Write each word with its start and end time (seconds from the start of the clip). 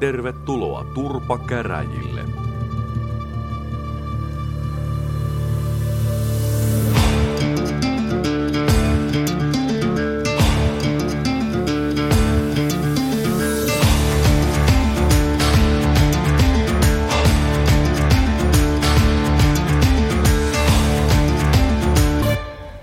Tervetuloa 0.00 0.84
Turpa 0.84 1.38
Käräjille. 1.38 2.24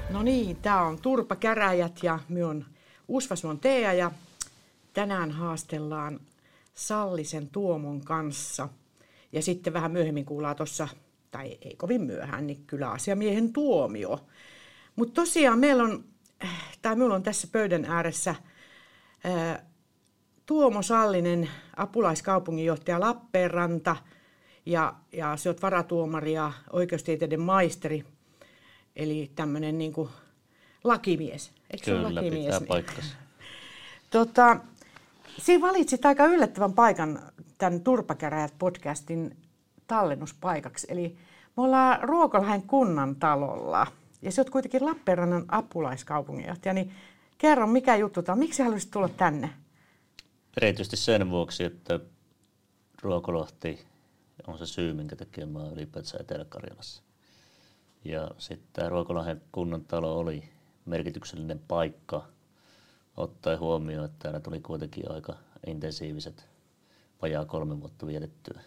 No 0.09 0.23
niin, 0.23 0.55
tämä 0.55 0.81
on 0.81 1.01
Turpa 1.01 1.35
Käräjät 1.35 2.03
ja 2.03 2.19
me 2.29 2.45
on 2.45 2.65
Usvasuon 3.07 3.59
Tea 3.59 3.93
ja 3.93 4.11
tänään 4.93 5.31
haastellaan 5.31 6.19
Sallisen 6.77 7.49
Tuomon 7.49 8.01
kanssa. 8.01 8.69
Ja 9.31 9.41
sitten 9.41 9.73
vähän 9.73 9.91
myöhemmin 9.91 10.25
kuullaan 10.25 10.55
tuossa, 10.55 10.87
tai 11.31 11.57
ei 11.61 11.75
kovin 11.75 12.01
myöhään, 12.01 12.47
niin 12.47 12.63
kyllä 12.67 12.91
asiamiehen 12.91 13.53
tuomio. 13.53 14.25
Mutta 14.95 15.13
tosiaan 15.13 15.59
meillä 15.59 15.83
on, 15.83 16.03
tai 16.81 16.95
minulla 16.95 17.15
on 17.15 17.23
tässä 17.23 17.47
pöydän 17.51 17.85
ääressä 17.85 18.35
ää, 19.23 19.65
Tuomo 20.45 20.81
Sallinen, 20.81 21.49
apulaiskaupunginjohtaja 21.75 22.99
Lappeenranta, 22.99 23.95
ja, 24.65 24.93
ja 25.11 25.37
se 25.37 25.49
on 25.49 25.55
varatuomari 25.61 26.33
ja 26.33 26.53
oikeustieteiden 26.71 27.41
maisteri, 27.41 28.05
eli 28.95 29.31
tämmöinen 29.35 29.77
niin 29.77 29.93
lakimies. 30.83 31.51
Eikö 31.71 31.85
se 31.85 31.91
Kyllä, 31.91 32.21
pitää 32.21 32.61
paikkansa. 32.67 33.15
Tota, 34.09 34.59
siinä 35.39 35.67
valitsit 35.67 36.05
aika 36.05 36.25
yllättävän 36.25 36.73
paikan 36.73 37.19
tämän 37.57 37.81
Turpakäräjät 37.81 38.53
podcastin 38.59 39.37
tallennuspaikaksi. 39.87 40.87
Eli 40.89 41.17
me 41.57 41.63
ollaan 41.63 41.99
Ruokolahden 42.03 42.61
kunnan 42.61 43.15
talolla 43.15 43.87
ja 44.21 44.31
sä 44.31 44.41
oot 44.41 44.49
kuitenkin 44.49 44.85
Lappeenrannan 44.85 45.45
apulaiskaupunginjohtaja, 45.47 46.73
niin 46.73 46.91
kerro 47.37 47.67
mikä 47.67 47.95
juttu 47.95 48.23
tämä. 48.23 48.35
Miksi 48.35 48.63
haluaisit 48.63 48.91
tulla 48.91 49.09
tänne? 49.09 49.49
Erityisesti 50.61 50.97
sen 50.97 51.29
vuoksi, 51.29 51.63
että 51.63 51.99
Ruokolahti 53.01 53.85
on 54.47 54.57
se 54.57 54.65
syy, 54.65 54.93
minkä 54.93 55.15
takia 55.15 55.45
mä 55.45 55.59
oon 55.59 55.73
ylipäätään 55.73 56.21
Etelä-Karjalassa. 56.21 57.03
Ja 58.05 58.31
sitten 58.37 58.69
tämä 58.73 58.89
Ruokolahden 58.89 59.41
kunnan 59.51 59.85
talo 59.85 60.17
oli 60.17 60.43
merkityksellinen 60.85 61.59
paikka, 61.67 62.27
ottaen 63.17 63.59
huomioon, 63.59 64.05
että 64.05 64.17
täällä 64.19 64.39
tuli 64.39 64.59
kuitenkin 64.59 65.11
aika 65.11 65.35
intensiiviset 65.67 66.45
vajaa 67.21 67.45
kolme 67.45 67.81
vuotta 67.81 68.07
vietettyä. 68.07 68.61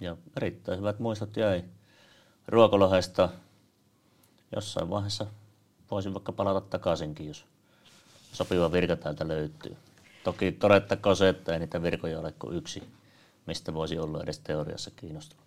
Ja 0.00 0.16
erittäin 0.36 0.78
hyvät 0.78 0.98
muistot 0.98 1.36
jäi 1.36 1.64
Ruokolahdesta. 2.48 3.28
Jossain 4.54 4.90
vaiheessa 4.90 5.26
voisin 5.90 6.14
vaikka 6.14 6.32
palata 6.32 6.60
takaisinkin, 6.60 7.26
jos 7.26 7.44
sopiva 8.32 8.72
virka 8.72 8.96
täältä 8.96 9.28
löytyy. 9.28 9.76
Toki 10.24 10.52
todettakoon 10.52 11.16
se, 11.16 11.28
että 11.28 11.52
ei 11.52 11.58
niitä 11.58 11.82
virkoja 11.82 12.20
ole 12.20 12.32
kuin 12.32 12.56
yksi, 12.56 12.82
mistä 13.46 13.74
voisi 13.74 13.98
olla 13.98 14.22
edes 14.22 14.38
teoriassa 14.38 14.90
kiinnostunut. 14.90 15.45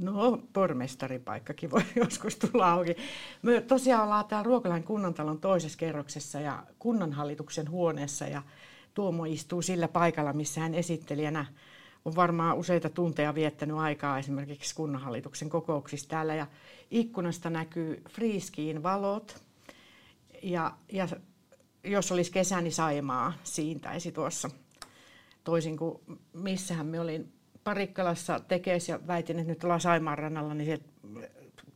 No, 0.00 0.42
pormestaripaikkakin 0.52 1.70
voi 1.70 1.82
joskus 2.04 2.36
tulla 2.36 2.72
auki. 2.72 2.96
Me 3.42 3.60
tosiaan 3.60 4.04
ollaan 4.04 4.24
täällä 4.24 4.46
Ruokolahden 4.46 4.84
kunnantalon 4.84 5.40
toisessa 5.40 5.78
kerroksessa 5.78 6.40
ja 6.40 6.62
kunnanhallituksen 6.78 7.70
huoneessa 7.70 8.26
ja 8.26 8.42
Tuomo 8.94 9.24
istuu 9.24 9.62
sillä 9.62 9.88
paikalla, 9.88 10.32
missä 10.32 10.60
hän 10.60 10.74
esittelijänä 10.74 11.46
on 12.04 12.16
varmaan 12.16 12.56
useita 12.56 12.90
tunteja 12.90 13.34
viettänyt 13.34 13.76
aikaa 13.76 14.18
esimerkiksi 14.18 14.74
kunnanhallituksen 14.74 15.48
kokouksissa 15.48 16.08
täällä. 16.08 16.34
Ja 16.34 16.46
ikkunasta 16.90 17.50
näkyy 17.50 18.02
Friiskiin 18.08 18.82
valot. 18.82 19.42
Ja, 20.42 20.72
ja 20.92 21.08
jos 21.84 22.12
olisi 22.12 22.32
kesä, 22.32 22.60
niin 22.60 22.72
Saimaa 22.72 23.32
siintäisi 23.42 24.12
tuossa. 24.12 24.50
Toisin 25.44 25.76
kuin 25.76 25.98
missähän 26.32 26.86
me 26.86 27.00
olin 27.00 27.32
Parikkalassa 27.68 28.40
tekes 28.48 28.88
ja 28.88 29.00
väitin, 29.06 29.38
että 29.38 29.52
nyt 29.52 29.64
ollaan 29.64 29.80
Saimaan 29.80 30.18
rannalla, 30.18 30.54
niin 30.54 30.66
sieltä 30.66 30.84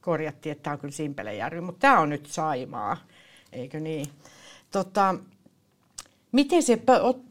korjattiin, 0.01 0.53
että 0.53 0.63
tämä 0.63 0.75
on 0.75 0.81
kyllä 0.81 0.93
Simpelejärvi, 0.93 1.61
mutta 1.61 1.81
tämä 1.81 2.01
on 2.01 2.09
nyt 2.09 2.27
Saimaa, 2.27 2.97
eikö 3.53 3.81
niin? 3.81 4.07
Tota, 4.71 5.15
miten 6.33 6.63
se 6.63 6.79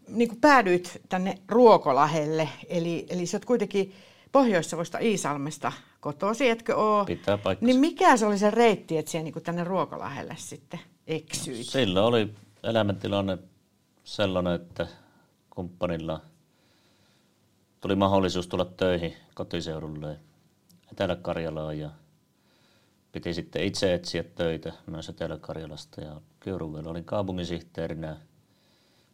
niin 0.07 0.37
päädyit 0.41 1.01
tänne 1.09 1.37
Ruokolahelle, 1.47 2.49
eli, 2.67 3.05
eli 3.09 3.25
sä 3.25 3.37
oot 3.37 3.45
kuitenkin 3.45 3.95
Pohjois-Savosta 4.31 4.99
Iisalmesta 4.99 5.71
kotosi, 5.99 6.49
etkö 6.49 6.75
oo? 6.75 7.05
Pitää 7.05 7.37
paikkansa. 7.37 7.65
Niin 7.65 7.79
mikä 7.79 8.17
se 8.17 8.25
oli 8.25 8.37
se 8.37 8.51
reitti, 8.51 8.97
että 8.97 9.11
siellä 9.11 9.23
niin 9.23 9.43
tänne 9.43 9.63
Ruokolahelle 9.63 10.35
sitten 10.37 10.79
eksyit? 11.07 11.67
Sillä 11.67 12.03
oli 12.03 12.33
elämäntilanne 12.63 13.37
sellainen, 14.03 14.53
että 14.53 14.87
kumppanilla 15.49 16.21
tuli 17.81 17.95
mahdollisuus 17.95 18.47
tulla 18.47 18.65
töihin 18.65 19.13
kotiseudulle 19.33 20.19
Etelä-Karjalaan 20.91 21.79
ja 21.79 21.89
piti 23.11 23.33
sitten 23.33 23.63
itse 23.63 23.93
etsiä 23.93 24.23
töitä 24.23 24.73
myös 24.87 25.09
Etelä-Karjalasta. 25.09 26.01
Ja 26.01 26.21
Kiuruvedellä 26.39 26.91
olin 26.91 27.05
kaupunginsihteerinä, 27.05 28.17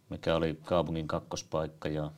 mikä 0.09 0.35
oli 0.35 0.59
kaupungin 0.63 1.07
kakkospaikka 1.07 1.89
ja 1.89 2.11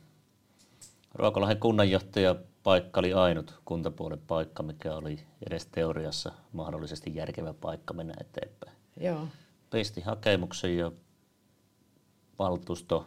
Ruokolahden 1.14 1.60
kunnanjohtaja 1.60 2.36
paikka 2.62 3.00
oli 3.00 3.12
ainut 3.12 3.60
kuntapuolen 3.64 4.20
paikka, 4.26 4.62
mikä 4.62 4.94
oli 4.94 5.20
edes 5.46 5.66
teoriassa 5.66 6.32
mahdollisesti 6.52 7.14
järkevä 7.14 7.54
paikka 7.54 7.94
mennä 7.94 8.14
eteenpäin. 8.20 8.76
Joo. 9.00 9.28
Pisti 9.70 10.00
hakemuksen 10.00 10.76
ja 10.76 10.92
valtuusto 12.38 13.06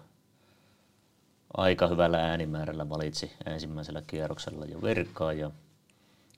aika 1.57 1.87
hyvällä 1.87 2.19
äänimäärällä 2.19 2.89
valitsi 2.89 3.31
ensimmäisellä 3.45 4.01
kierroksella 4.07 4.65
jo 4.65 4.81
virkaa 4.81 5.33
ja 5.33 5.51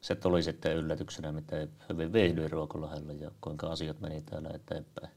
se 0.01 0.15
tuli 0.15 0.43
sitten 0.43 0.75
yllätyksenä, 0.75 1.31
miten 1.31 1.69
hyvin 1.89 2.13
viihdyin 2.13 2.51
Ruokolahella 2.51 3.13
ja 3.13 3.31
kuinka 3.41 3.67
asiat 3.67 4.01
meni 4.01 4.21
täällä 4.21 4.49
eteenpäin. 4.53 5.09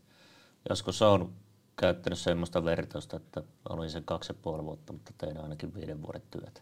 Joskus 0.68 1.02
on 1.02 1.32
käyttänyt 1.76 2.18
semmoista 2.18 2.64
vertausta, 2.64 3.16
että 3.16 3.42
olin 3.68 3.90
sen 3.90 4.04
kaksi 4.04 4.32
ja 4.32 4.38
puoli 4.42 4.64
vuotta, 4.64 4.92
mutta 4.92 5.12
tein 5.18 5.40
ainakin 5.40 5.74
viiden 5.74 6.02
vuoden 6.02 6.22
työtä. 6.30 6.60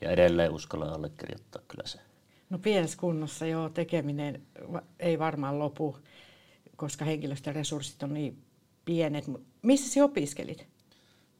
Ja 0.00 0.10
edelleen 0.10 0.50
uskallan 0.50 0.92
allekirjoittaa 0.92 1.62
kyllä 1.68 1.86
se. 1.86 1.98
No 2.50 2.58
pienessä 2.58 2.98
kunnassa 2.98 3.46
joo, 3.46 3.68
tekeminen 3.68 4.42
ei 4.98 5.18
varmaan 5.18 5.58
lopu, 5.58 5.98
koska 6.76 7.04
henkilöstöresurssit 7.04 8.02
on 8.02 8.14
niin 8.14 8.42
pienet. 8.84 9.24
Missä 9.62 9.90
sinä 9.90 10.04
opiskelit? 10.04 10.66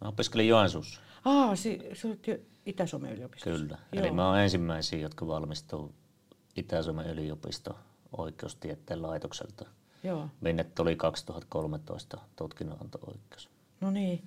Mä 0.01 0.09
opiskelin 0.09 0.49
Joensuussa. 0.49 1.01
Aa, 1.25 1.57
si, 1.57 1.79
sä 1.93 2.09
olet 2.09 2.27
Itä-Suomen 2.67 3.13
yliopistossa. 3.13 3.61
Kyllä. 3.61 3.79
Joo. 3.93 4.05
Eli 4.05 4.11
mä 4.11 4.29
oon 4.29 4.39
ensimmäisiä, 4.39 4.99
jotka 4.99 5.27
valmistuu 5.27 5.95
Itä-Suomen 6.57 7.07
yliopisto 7.11 7.79
oikeustieteen 8.17 9.03
laitokselta. 9.03 9.65
Joo. 10.05 10.29
Minne 10.41 10.65
tuli 10.65 10.97
2013 10.97 12.19
tutkinnonanto-oikeus. 12.37 13.49
No 13.81 13.91
niin. 13.91 14.23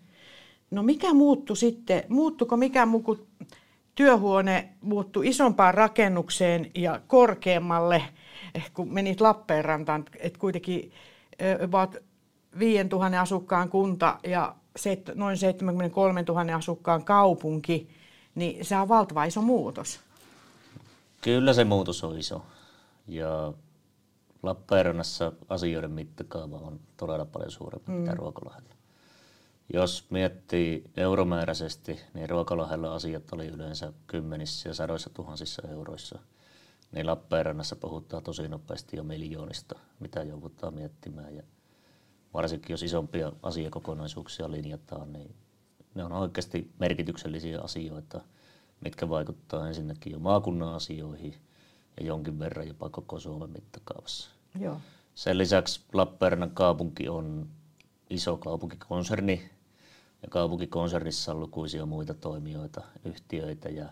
No 0.72 0.84
mikä 0.84 1.14
muuttui 1.14 1.58
sitten? 1.58 2.04
Muuttuko 2.10 2.58
mikä 2.58 2.86
muu 2.86 3.28
työhuone 3.96 4.70
muuttui 4.82 5.28
isompaan 5.28 5.74
rakennukseen 5.74 6.72
ja 6.76 7.02
korkeammalle, 7.08 8.04
kun 8.74 8.94
menit 8.94 9.22
Lappeenrantaan, 9.22 10.06
että 10.20 10.40
kuitenkin 10.40 10.92
about 11.64 11.96
5000 12.60 13.22
asukkaan 13.22 13.70
kunta 13.70 14.20
ja 14.24 14.56
noin 15.16 15.38
73 15.38 16.24
000 16.28 16.56
asukkaan 16.56 17.06
kaupunki, 17.06 17.90
niin 18.36 18.66
se 18.66 18.78
on 18.78 18.90
valtava 18.90 19.26
iso 19.26 19.42
muutos. 19.42 20.00
Kyllä 21.22 21.54
se 21.54 21.64
muutos 21.64 22.04
on 22.04 22.20
iso. 22.20 22.42
Ja 23.08 23.54
Lappeenrannassa 24.44 25.32
asioiden 25.50 25.92
mittakaava 25.92 26.58
on 26.58 26.80
todella 26.98 27.26
paljon 27.26 27.52
suurempi 27.52 27.92
mm. 27.92 28.06
kuin 28.06 28.18
Ruokolahdella. 28.18 28.76
Jos 29.74 30.06
miettii 30.10 30.84
euromääräisesti, 30.98 32.00
niin 32.14 32.30
Ruokolahdella 32.30 32.96
asiat 32.96 33.24
oli 33.32 33.48
yleensä 33.48 33.94
kymmenissä 34.08 34.70
ja 34.70 34.74
sadoissa 34.74 35.10
tuhansissa 35.10 35.68
euroissa. 35.68 36.20
Niin 36.92 37.06
Lappeenrannassa 37.06 37.76
puhutaan 37.76 38.24
tosi 38.24 38.48
nopeasti 38.48 38.98
jo 38.98 39.04
miljoonista, 39.04 39.80
mitä 40.00 40.24
joudutaan 40.24 40.74
miettimään. 40.74 41.36
Ja 41.36 41.44
varsinkin 42.38 42.74
jos 42.74 42.84
isompia 42.84 43.32
asiakokonaisuuksia 43.44 44.52
linjataan, 44.52 45.14
niin 45.14 45.36
ne 45.96 46.04
on 46.04 46.12
oikeasti 46.12 46.72
merkityksellisiä 46.80 47.62
asioita, 47.62 48.22
mitkä 48.82 49.10
vaikuttaa 49.10 49.68
ensinnäkin 49.68 50.14
jo 50.14 50.20
maakunnan 50.20 50.74
asioihin 50.74 51.36
ja 52.00 52.06
jonkin 52.06 52.40
verran 52.40 52.68
jopa 52.68 52.90
koko 52.90 53.20
Suomen 53.20 53.50
mittakaavassa. 53.50 54.30
Joo. 54.60 54.82
Sen 55.16 55.38
lisäksi 55.38 55.82
Lappeenrannan 55.94 56.52
kaupunki 56.52 57.10
on 57.10 57.48
iso 58.10 58.38
kaupunkikonserni, 58.38 59.50
Ja 60.22 60.30
kaupunkikonsernissa 60.30 61.32
on 61.32 61.40
lukuisia 61.40 61.86
muita 61.86 62.14
toimijoita, 62.14 62.82
yhtiöitä 63.06 63.70
ja 63.70 63.90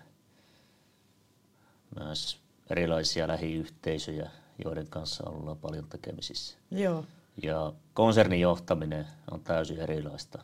myös 1.99 2.39
erilaisia 2.69 3.27
lähiyhteisöjä, 3.27 4.31
joiden 4.65 4.87
kanssa 4.87 5.29
ollaan 5.29 5.57
paljon 5.57 5.87
tekemisissä. 5.89 6.57
Joo. 6.71 7.05
Ja 7.43 7.73
konsernin 7.93 8.41
johtaminen 8.41 9.07
on 9.31 9.41
täysin 9.41 9.79
erilaista 9.79 10.39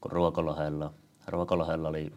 kuin 0.00 0.12
Ruokolahella. 0.12 0.92
Ruokolahella 1.26 1.88
oli 1.88 2.12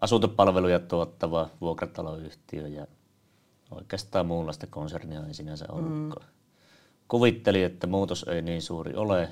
asuntopalveluja 0.00 0.78
tuottava 0.78 1.50
vuokrataloyhtiö 1.60 2.68
ja 2.68 2.86
oikeastaan 3.70 4.26
muunlaista 4.26 4.66
konsernia 4.66 5.26
ei 5.26 5.34
sinänsä 5.34 5.66
ollutkaan. 5.68 6.26
Mm. 6.26 6.34
Kuvitteli, 7.08 7.62
että 7.62 7.86
muutos 7.86 8.22
ei 8.22 8.42
niin 8.42 8.62
suuri 8.62 8.94
ole. 8.94 9.28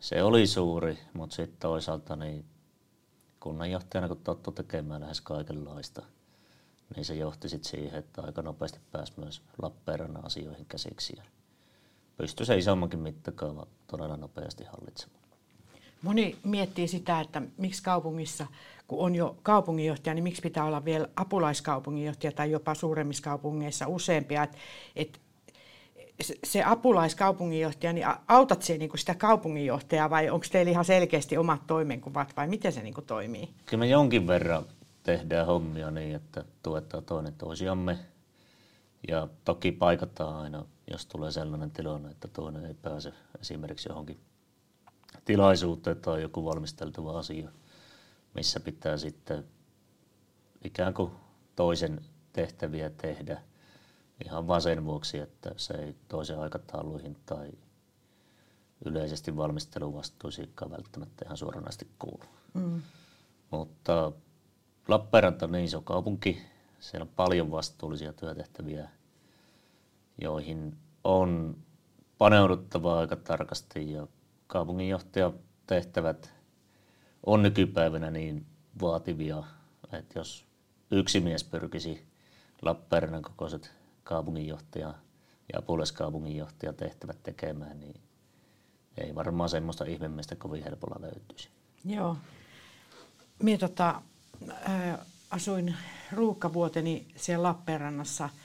Se 0.00 0.22
oli 0.22 0.46
suuri, 0.46 0.98
mutta 1.12 1.36
sitten 1.36 1.60
toisaalta 1.60 2.16
niin 2.16 2.44
kunnanjohtajana 3.40 4.08
kun 4.08 4.20
tottu 4.24 4.52
tekemään 4.52 5.00
lähes 5.00 5.20
kaikenlaista, 5.20 6.02
niin 6.96 7.04
se 7.04 7.14
johti 7.14 7.48
sitten 7.48 7.70
siihen, 7.70 7.98
että 7.98 8.22
aika 8.22 8.42
nopeasti 8.42 8.80
pääsi 8.92 9.12
myös 9.16 9.42
Lappeenrannan 9.62 10.24
asioihin 10.24 10.66
käsiksi 10.66 11.14
ja 11.16 11.22
pystyi 12.18 12.46
se 12.46 12.56
isommankin 12.56 13.00
mittakaava 13.00 13.66
todella 13.86 14.16
nopeasti 14.16 14.64
hallitsemaan. 14.64 15.18
Moni 16.02 16.36
miettii 16.44 16.88
sitä, 16.88 17.20
että 17.20 17.42
miksi 17.56 17.82
kaupungissa, 17.82 18.46
kun 18.88 18.98
on 18.98 19.14
jo 19.14 19.36
kaupunginjohtaja, 19.42 20.14
niin 20.14 20.22
miksi 20.22 20.42
pitää 20.42 20.64
olla 20.64 20.84
vielä 20.84 21.08
apulaiskaupunginjohtaja 21.16 22.32
tai 22.32 22.50
jopa 22.50 22.74
suuremmissa 22.74 23.22
kaupungeissa 23.22 23.88
useampia. 23.88 24.42
Että 24.42 24.58
et, 24.96 25.20
se 26.44 26.62
apulaiskaupunginjohtaja, 26.64 27.92
niin 27.92 28.06
autat 28.28 28.62
se 28.62 28.78
niin 28.78 28.90
sitä 28.96 29.14
kaupunginjohtajaa 29.14 30.10
vai 30.10 30.30
onko 30.30 30.46
teillä 30.52 30.70
ihan 30.70 30.84
selkeästi 30.84 31.36
omat 31.36 31.66
toimenkuvat 31.66 32.36
vai 32.36 32.46
miten 32.46 32.72
se 32.72 32.82
niin 32.82 32.94
kuin 32.94 33.06
toimii? 33.06 33.48
Kyllä 33.66 33.80
me 33.80 33.86
jonkin 33.86 34.26
verran 34.26 34.64
tehdään 35.02 35.46
hommia 35.46 35.90
niin, 35.90 36.14
että 36.14 36.44
tuetaan 36.62 37.04
toinen 37.04 37.34
toisiamme. 37.34 37.98
Ja 39.08 39.28
toki 39.44 39.72
paikataan 39.72 40.36
aina, 40.36 40.64
jos 40.90 41.06
tulee 41.06 41.30
sellainen 41.30 41.70
tilanne, 41.70 42.10
että 42.10 42.28
toinen 42.28 42.64
ei 42.64 42.74
pääse 42.74 43.12
esimerkiksi 43.40 43.88
johonkin 43.88 44.20
tilaisuuteen 45.24 45.96
tai 45.96 46.22
joku 46.22 46.44
valmisteltava 46.44 47.18
asia, 47.18 47.50
missä 48.34 48.60
pitää 48.60 48.96
sitten 48.96 49.44
ikään 50.64 50.94
kuin 50.94 51.12
toisen 51.56 52.00
tehtäviä 52.32 52.90
tehdä 52.90 53.42
ihan 54.24 54.46
vain 54.46 54.62
sen 54.62 54.84
vuoksi, 54.84 55.18
että 55.18 55.50
se 55.56 55.74
ei 55.74 55.94
toisen 56.08 56.38
aikatauluihin 56.38 57.16
tai 57.26 57.50
yleisesti 58.84 59.36
valmisteluvastuisiinkaan 59.36 60.70
välttämättä 60.70 61.24
ihan 61.24 61.36
suoranaisesti 61.36 61.88
kuulu. 61.98 62.24
Mm. 62.54 62.82
Mutta 63.50 64.12
Lappeenranta 64.88 65.46
on 65.46 65.52
niin 65.52 65.64
iso 65.64 65.80
kaupunki, 65.80 66.42
siellä 66.80 67.02
on 67.02 67.12
paljon 67.16 67.50
vastuullisia 67.50 68.12
työtehtäviä, 68.12 68.88
joihin 70.20 70.76
on 71.04 71.56
paneuduttava 72.18 72.98
aika 72.98 73.16
tarkasti 73.16 73.92
ja 73.92 74.06
tehtävät 75.66 76.34
on 77.26 77.42
nykypäivänä 77.42 78.10
niin 78.10 78.46
vaativia, 78.80 79.42
että 79.92 80.18
jos 80.18 80.44
yksi 80.90 81.20
mies 81.20 81.44
pyrkisi 81.44 82.06
Lappeenrannan 82.62 83.22
kokoiset 83.22 83.72
kaupunginjohtaja 84.04 84.94
ja 85.52 85.58
apulaiskaupunginjohtaja 85.58 86.72
tehtävät 86.72 87.22
tekemään, 87.22 87.80
niin 87.80 88.00
ei 88.98 89.14
varmaan 89.14 89.48
semmoista 89.48 89.84
ihmemiestä 89.84 90.36
kovin 90.36 90.64
helpolla 90.64 90.96
löytyisi. 91.00 91.48
Joo. 91.84 92.16
Minä 93.42 93.58
tota, 93.58 94.02
ää, 94.50 95.04
asuin 95.30 95.74
ruuhkavuoteni 96.12 97.06
siellä 97.16 97.48
Lappeenrannassa– 97.48 98.28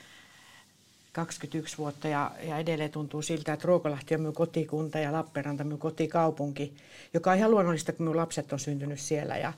21 1.13 1.77
vuotta 1.77 2.07
ja, 2.07 2.31
ja 2.43 2.57
edelleen 2.57 2.91
tuntuu 2.91 3.21
siltä, 3.21 3.53
että 3.53 3.67
Ruokolahti 3.67 4.15
on 4.15 4.21
minun 4.21 4.33
kotikunta 4.33 4.99
ja 4.99 5.11
Lappeenranta 5.11 5.63
minun 5.63 5.79
kotikaupunki, 5.79 6.73
joka 7.13 7.31
on 7.31 7.37
ihan 7.37 7.51
luonnollista, 7.51 7.91
kun 7.91 8.03
minun 8.03 8.17
lapset 8.17 8.53
on 8.53 8.59
syntynyt 8.59 8.99
siellä 8.99 9.37
ja, 9.37 9.53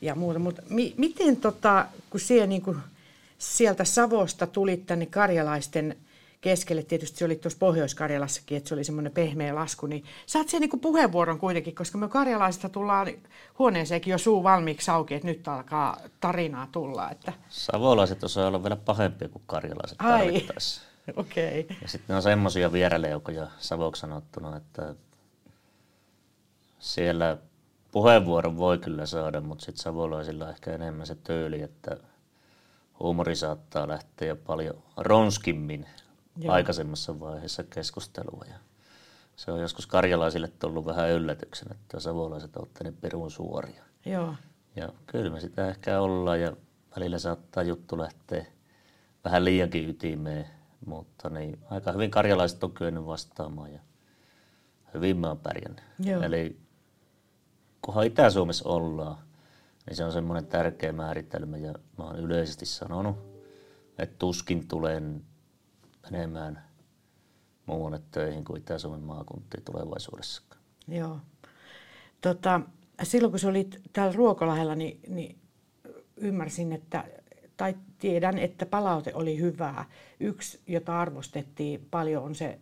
ja 0.00 0.14
muuta. 0.14 0.38
Mutta 0.38 0.62
mi, 0.68 0.94
miten, 0.96 1.36
tota, 1.36 1.86
kun 2.10 2.20
siellä, 2.20 2.46
niin 2.46 2.62
kuin, 2.62 2.76
sieltä 3.38 3.84
Savosta 3.84 4.46
tulit 4.46 4.86
tänne 4.86 5.06
karjalaisten 5.06 5.96
keskelle, 6.42 6.82
tietysti 6.82 7.18
se 7.18 7.24
oli 7.24 7.36
tuossa 7.36 7.58
Pohjois-Karjalassakin, 7.58 8.56
että 8.56 8.68
se 8.68 8.74
oli 8.74 8.84
semmoinen 8.84 9.12
pehmeä 9.12 9.54
lasku, 9.54 9.86
niin 9.86 10.04
saat 10.26 10.48
sen 10.48 10.60
niin 10.60 10.80
puheenvuoron 10.80 11.38
kuitenkin, 11.38 11.74
koska 11.74 11.98
me 11.98 12.08
karjalaisista 12.08 12.68
tullaan 12.68 13.06
huoneeseenkin 13.58 14.10
jo 14.10 14.18
suu 14.18 14.42
valmiiksi 14.42 14.90
auki, 14.90 15.14
että 15.14 15.28
nyt 15.28 15.48
alkaa 15.48 16.00
tarinaa 16.20 16.68
tulla. 16.72 17.10
Että... 17.10 17.32
Savolaiset 17.48 18.24
osaa 18.24 18.48
olla 18.48 18.62
vielä 18.62 18.76
pahempia 18.76 19.28
kuin 19.28 19.42
karjalaiset 19.46 19.98
tarvittaessa. 19.98 20.82
Okei. 21.16 21.60
Okay. 21.60 21.76
Ja 21.82 21.88
sitten 21.88 22.16
on 22.16 22.22
semmoisia 22.22 22.72
viereleukoja 22.72 23.46
savoksi 23.58 24.00
sanottuna, 24.00 24.56
että 24.56 24.94
siellä 26.78 27.36
puheenvuoron 27.92 28.56
voi 28.56 28.78
kyllä 28.78 29.06
saada, 29.06 29.40
mutta 29.40 29.64
sitten 29.64 29.82
savolaisilla 29.82 30.50
ehkä 30.50 30.72
enemmän 30.72 31.06
se 31.06 31.14
tyyli, 31.14 31.62
että 31.62 31.96
huumori 33.00 33.36
saattaa 33.36 33.88
lähteä 33.88 34.28
jo 34.28 34.36
paljon 34.36 34.82
ronskimmin 34.96 35.86
Joo. 36.36 36.54
aikaisemmassa 36.54 37.20
vaiheessa 37.20 37.62
keskustelua. 37.62 38.44
Ja 38.48 38.54
se 39.36 39.52
on 39.52 39.60
joskus 39.60 39.86
karjalaisille 39.86 40.48
tullut 40.48 40.86
vähän 40.86 41.10
yllätyksen, 41.10 41.68
että 41.72 42.00
savolaiset 42.00 42.56
ovat 42.56 42.68
niin 42.82 42.96
perun 42.96 43.30
suoria. 43.30 43.84
Joo. 44.06 44.34
Ja 44.76 44.88
kyllä 45.06 45.30
me 45.30 45.40
sitä 45.40 45.68
ehkä 45.68 46.00
ollaan 46.00 46.40
ja 46.40 46.56
välillä 46.96 47.18
saattaa 47.18 47.62
juttu 47.62 47.98
lähteä 47.98 48.46
vähän 49.24 49.44
liiankin 49.44 49.88
ytimeen, 49.88 50.46
mutta 50.86 51.30
niin, 51.30 51.58
aika 51.70 51.92
hyvin 51.92 52.10
karjalaiset 52.10 52.64
on 52.64 52.72
kyennyt 52.72 53.06
vastaamaan 53.06 53.72
ja 53.72 53.80
hyvin 54.94 55.16
mä 55.16 55.28
oon 55.28 55.38
pärjännyt. 55.38 55.84
Joo. 55.98 56.22
Eli 56.22 56.60
kunhan 57.82 58.06
Itä-Suomessa 58.06 58.68
ollaan, 58.68 59.18
niin 59.86 59.96
se 59.96 60.04
on 60.04 60.12
semmoinen 60.12 60.46
tärkeä 60.46 60.92
määritelmä 60.92 61.56
ja 61.56 61.74
mä 61.98 62.04
oon 62.04 62.18
yleisesti 62.18 62.66
sanonut, 62.66 63.16
että 63.98 64.16
tuskin 64.18 64.68
tulen 64.68 65.24
menemään 66.10 66.64
muualle 67.66 68.00
töihin 68.10 68.44
kuin 68.44 68.60
Itä-Suomen 68.60 69.00
maakuntiin 69.00 69.64
tulevaisuudessa. 69.64 70.42
Joo. 70.88 71.18
Tota, 72.20 72.60
silloin 73.02 73.32
kun 73.32 73.38
sä 73.38 73.48
olit 73.48 73.80
täällä 73.92 74.16
Ruokolahella, 74.16 74.74
niin, 74.74 75.00
niin 75.08 75.38
ymmärsin, 76.16 76.72
että 76.72 77.04
tai 77.56 77.74
tiedän, 77.98 78.38
että 78.38 78.66
palaute 78.66 79.14
oli 79.14 79.38
hyvää. 79.38 79.84
Yksi, 80.20 80.60
jota 80.66 81.00
arvostettiin 81.00 81.86
paljon, 81.90 82.24
on 82.24 82.34
se, 82.34 82.58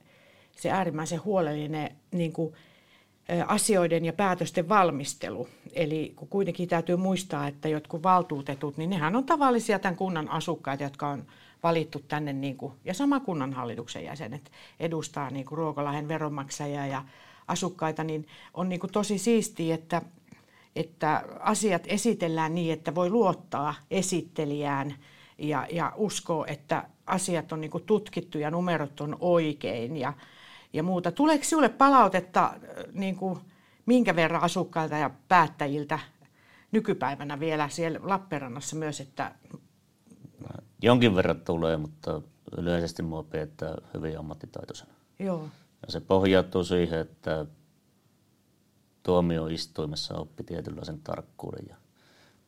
se 0.56 0.70
äärimmäisen 0.70 1.24
huolellinen 1.24 1.96
niin 2.12 2.32
kuin, 2.32 2.54
asioiden 3.46 4.04
ja 4.04 4.12
päätösten 4.12 4.68
valmistelu. 4.68 5.48
Eli 5.72 6.12
kun 6.16 6.28
kuitenkin 6.28 6.68
täytyy 6.68 6.96
muistaa, 6.96 7.46
että 7.46 7.68
jotkut 7.68 8.02
valtuutetut, 8.02 8.76
niin 8.76 8.90
nehän 8.90 9.16
on 9.16 9.24
tavallisia 9.24 9.78
tämän 9.78 9.96
kunnan 9.96 10.28
asukkaita, 10.28 10.82
jotka 10.82 11.08
on 11.08 11.24
valittu 11.62 11.98
tänne, 12.08 12.32
niin 12.32 12.56
kuin, 12.56 12.72
ja 12.84 12.94
sama 12.94 13.20
kunnanhallituksen 13.20 14.04
jäsenet 14.04 14.50
edustaa 14.80 15.30
niin 15.30 15.44
kuin 15.46 15.58
Ruokolahen 15.58 16.08
veronmaksajia 16.08 16.86
ja 16.86 17.04
asukkaita, 17.48 18.04
niin 18.04 18.26
on 18.54 18.68
niin 18.68 18.80
kuin 18.80 18.92
tosi 18.92 19.18
siistiä, 19.18 19.74
että, 19.74 20.02
että 20.76 21.24
asiat 21.40 21.82
esitellään 21.86 22.54
niin, 22.54 22.72
että 22.72 22.94
voi 22.94 23.10
luottaa 23.10 23.74
esittelijään 23.90 24.94
ja, 25.38 25.66
ja 25.70 25.92
uskoo, 25.96 26.44
että 26.48 26.88
asiat 27.06 27.52
on 27.52 27.60
niin 27.60 27.70
kuin 27.70 27.84
tutkittu 27.84 28.38
ja 28.38 28.50
numerot 28.50 29.00
on 29.00 29.16
oikein 29.20 29.96
ja, 29.96 30.12
ja 30.72 30.82
muuta. 30.82 31.12
Tuleeko 31.12 31.44
sinulle 31.44 31.68
palautetta 31.68 32.54
niin 32.92 33.16
kuin, 33.16 33.38
minkä 33.86 34.16
verran 34.16 34.42
asukkailta 34.42 34.96
ja 34.96 35.10
päättäjiltä 35.28 35.98
nykypäivänä 36.72 37.40
vielä 37.40 37.68
siellä 37.68 38.00
Lappeenrannassa 38.02 38.76
myös, 38.76 39.00
että 39.00 39.34
Jonkin 40.82 41.14
verran 41.16 41.40
tulee, 41.40 41.76
mutta 41.76 42.22
yleisesti 42.58 43.02
mua 43.02 43.22
pidetään 43.22 43.78
hyvin 43.94 44.18
ammattitaitoisena. 44.18 44.92
Joo. 45.18 45.48
Ja 45.86 45.92
se 45.92 46.00
pohjautuu 46.00 46.64
siihen, 46.64 47.00
että 47.00 47.46
tuomioistuimessa 49.02 50.14
oppi 50.14 50.44
tietynlaisen 50.44 51.00
tarkkuuden 51.00 51.66
ja 51.68 51.76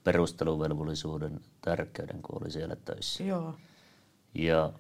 perusteluvelvollisuuden 0.04 1.40
tärkeyden, 1.60 2.22
kun 2.22 2.42
oli 2.42 2.50
siellä 2.50 2.76
töissä. 2.76 3.24
Joo. 3.24 3.54
Ja 4.34 4.72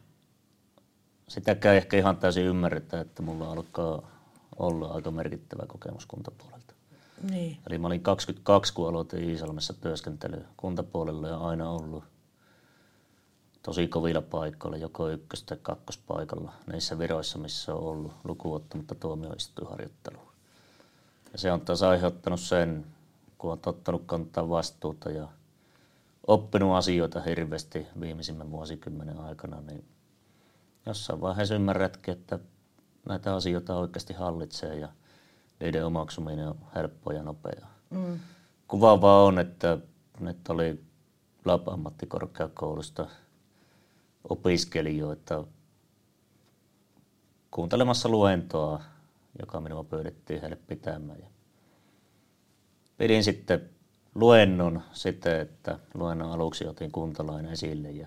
sitäkään 1.28 1.76
ehkä 1.76 1.96
ihan 1.96 2.16
täysin 2.16 2.44
ymmärretä, 2.44 3.00
että 3.00 3.22
mulla 3.22 3.52
alkaa 3.52 4.10
olla 4.58 4.88
aika 4.88 5.10
merkittävä 5.10 5.66
kokemus 5.66 6.06
kuntapuolelta. 6.06 6.74
Niin. 7.30 7.58
Eli 7.66 7.78
mä 7.78 7.86
olin 7.86 8.02
22, 8.02 8.74
kun 8.74 8.88
aloitin 8.88 9.30
Iisalmessa 9.30 9.74
työskentely 9.74 10.44
kuntapuolella 10.56 11.28
ja 11.28 11.38
aina 11.38 11.70
ollut 11.70 12.04
tosi 13.62 13.88
kovilla 13.88 14.22
paikoilla, 14.22 14.76
joko 14.76 15.08
ykkös- 15.08 15.42
tai 15.42 15.58
kakkospaikalla, 15.62 16.52
niissä 16.72 16.98
viroissa, 16.98 17.38
missä 17.38 17.74
on 17.74 17.82
ollut 17.82 18.12
lukuottamatta 18.24 18.94
tuomioistuinharjoittelua. 18.94 20.32
Ja 21.32 21.38
se 21.38 21.52
on 21.52 21.60
taas 21.60 21.82
aiheuttanut 21.82 22.40
sen, 22.40 22.86
kun 23.38 23.52
on 23.52 23.58
tottanut 23.58 24.02
kantaa 24.06 24.48
vastuuta 24.48 25.10
ja 25.10 25.28
oppinut 26.26 26.76
asioita 26.76 27.20
hirveästi 27.20 27.86
viimeisimmän 28.00 28.50
vuosikymmenen 28.50 29.18
aikana, 29.18 29.60
niin 29.60 29.84
jossain 30.86 31.20
vaiheessa 31.20 31.54
ymmärrätkin, 31.54 32.12
että 32.12 32.38
näitä 33.08 33.34
asioita 33.34 33.76
oikeasti 33.76 34.14
hallitsee 34.14 34.78
ja 34.78 34.88
niiden 35.60 35.86
omaksuminen 35.86 36.48
on 36.48 36.58
helppoa 36.74 37.12
ja 37.12 37.22
nopeaa. 37.22 37.74
Mm. 37.90 38.18
Kuvaavaa 38.68 39.22
on, 39.22 39.38
että 39.38 39.78
nyt 40.20 40.48
oli 40.48 40.84
Lab-ammattikorkeakoulusta 41.44 43.06
opiskelijoita 44.28 45.44
kuuntelemassa 47.50 48.08
luentoa, 48.08 48.82
joka 49.40 49.60
minua 49.60 49.84
pyydettiin 49.84 50.40
heille 50.40 50.58
pitämään. 50.66 51.18
Ja 51.18 51.26
pidin 52.98 53.24
sitten 53.24 53.70
luennon 54.14 54.82
sitten, 54.92 55.40
että 55.40 55.78
luennon 55.94 56.30
aluksi 56.30 56.66
otin 56.66 56.92
kuntalainen 56.92 57.52
esille 57.52 57.90
ja 57.90 58.06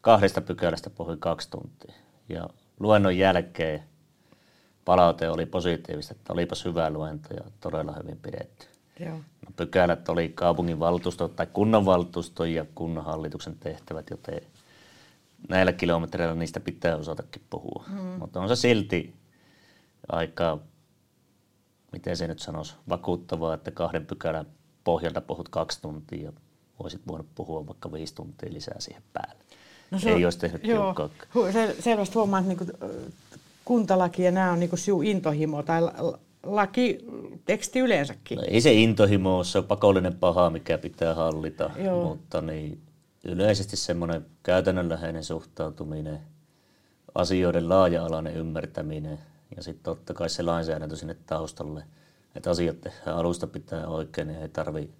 kahdesta 0.00 0.40
pykälästä 0.40 0.90
puhuin 0.90 1.18
kaksi 1.18 1.50
tuntia. 1.50 1.94
Ja 2.28 2.48
luennon 2.80 3.18
jälkeen 3.18 3.82
palaute 4.84 5.30
oli 5.30 5.46
positiivista, 5.46 6.14
että 6.14 6.32
olipas 6.32 6.64
hyvä 6.64 6.90
luento 6.90 7.34
ja 7.34 7.40
todella 7.60 7.94
hyvin 8.02 8.18
pidetty. 8.22 8.66
Joo. 9.00 9.16
No, 9.16 9.52
pykälät 9.56 10.08
oli 10.08 10.28
kaupungin 10.28 10.80
valtuusto 10.80 11.28
tai 11.28 11.46
kunnanvaltuusto 11.52 12.44
ja 12.44 12.66
kunnanhallituksen 12.74 13.56
tehtävät, 13.60 14.10
joten 14.10 14.40
näillä 15.48 15.72
kilometreillä 15.72 16.34
niistä 16.34 16.60
pitää 16.60 16.96
osatakin 16.96 17.42
puhua. 17.50 17.84
Mm. 17.88 17.98
Mutta 17.98 18.40
on 18.40 18.48
se 18.48 18.56
silti 18.56 19.14
aika, 20.12 20.58
miten 21.92 22.16
se 22.16 22.28
nyt 22.28 22.38
sanoisi, 22.38 22.74
vakuuttavaa, 22.88 23.54
että 23.54 23.70
kahden 23.70 24.06
pykälän 24.06 24.46
pohjalta 24.84 25.20
puhut 25.20 25.48
kaksi 25.48 25.82
tuntia 25.82 26.24
ja 26.24 26.32
voisit 26.82 27.00
voinut 27.08 27.26
puhua 27.34 27.66
vaikka 27.66 27.92
viisi 27.92 28.14
tuntia 28.14 28.52
lisää 28.52 28.80
siihen 28.80 29.02
päälle. 29.12 29.44
No 29.90 29.98
se 29.98 30.10
Ei 30.10 30.24
olisi 30.24 30.38
tehnyt 30.38 30.64
joo, 30.66 31.10
se, 31.52 31.76
selvästi 31.80 32.14
huomaa, 32.14 32.40
että 32.40 32.48
niin 32.48 32.58
kuin, 32.58 32.70
kuntalaki 33.64 34.22
ja 34.22 34.30
nämä 34.30 34.52
on 34.52 34.60
niin 34.60 34.70
kuin 34.70 35.06
intohimo 35.06 35.62
tai 35.62 35.82
laki, 36.42 36.98
teksti 37.44 37.78
yleensäkin. 37.78 38.36
No 38.36 38.44
ei 38.48 38.60
se 38.60 38.72
intohimo 38.72 39.36
ole, 39.36 39.44
se 39.44 39.58
on 39.58 39.64
pakollinen 39.64 40.14
paha, 40.14 40.50
mikä 40.50 40.78
pitää 40.78 41.14
hallita, 41.14 41.70
joo. 41.84 42.04
mutta 42.04 42.40
niin, 42.40 42.78
yleisesti 43.28 43.76
semmoinen 43.76 44.26
käytännönläheinen 44.42 45.24
suhtautuminen, 45.24 46.20
asioiden 47.14 47.68
laaja-alainen 47.68 48.36
ymmärtäminen 48.36 49.18
ja 49.56 49.62
sitten 49.62 49.84
totta 49.84 50.14
kai 50.14 50.30
se 50.30 50.42
lainsäädäntö 50.42 50.96
sinne 50.96 51.16
taustalle, 51.26 51.84
että 52.34 52.50
asiat 52.50 52.80
tehdään 52.80 53.16
alusta 53.16 53.46
pitää 53.46 53.86
oikein 53.86 54.30
ja 54.30 54.40
ei 54.40 54.48
tarvi 54.48 54.90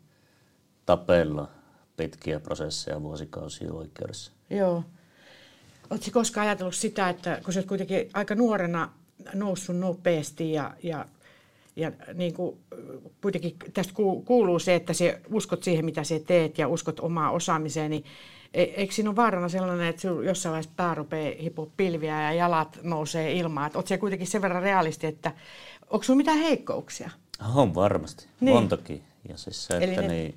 tapella 0.86 1.48
pitkiä 1.96 2.40
prosesseja 2.40 3.02
vuosikausia 3.02 3.72
oikeudessa. 3.72 4.32
Joo. 4.50 4.84
Oletko 5.90 6.10
koskaan 6.12 6.46
ajatellut 6.46 6.74
sitä, 6.74 7.08
että 7.08 7.40
kun 7.44 7.52
sä 7.52 7.60
oot 7.60 7.68
kuitenkin 7.68 8.10
aika 8.14 8.34
nuorena 8.34 8.92
noussut 9.34 9.76
nopeasti 9.76 10.52
ja, 10.52 10.74
ja, 10.82 11.06
ja 11.78 11.92
niin 12.14 12.34
kuin, 12.34 12.58
kuitenkin 13.22 13.56
tästä 13.74 13.92
kuuluu 14.24 14.58
se, 14.58 14.74
että 14.74 14.92
sä 14.92 15.04
uskot 15.32 15.62
siihen, 15.62 15.84
mitä 15.84 16.04
sä 16.04 16.14
teet 16.26 16.58
ja 16.58 16.68
uskot 16.68 17.00
omaa 17.00 17.30
osaamiseen, 17.30 17.90
niin 17.90 18.04
e, 18.54 18.62
eikö 18.62 18.94
siinä 18.94 19.10
ole 19.10 19.16
vaarana 19.16 19.48
sellainen, 19.48 19.86
että 19.86 20.02
sinulla 20.02 20.24
jossain 20.24 20.50
vaiheessa 20.50 20.72
pää 20.76 20.94
rupeaa 20.94 21.34
hipua 21.42 21.70
pilviä 21.76 22.22
ja 22.22 22.32
jalat 22.32 22.78
nousee 22.82 23.32
ilmaan? 23.32 23.70
Oletko 23.74 23.98
kuitenkin 23.98 24.26
sen 24.26 24.42
verran 24.42 24.62
realisti, 24.62 25.06
että 25.06 25.32
onko 25.90 26.02
sinulla 26.02 26.18
mitään 26.18 26.38
heikkouksia? 26.38 27.10
On 27.54 27.74
varmasti, 27.74 28.26
niin. 28.40 28.54
montakin. 28.54 29.02
Ja 29.28 29.36
siis 29.36 29.66
se, 29.66 29.76
että 29.76 30.00
ne... 30.00 30.08
niin, 30.08 30.34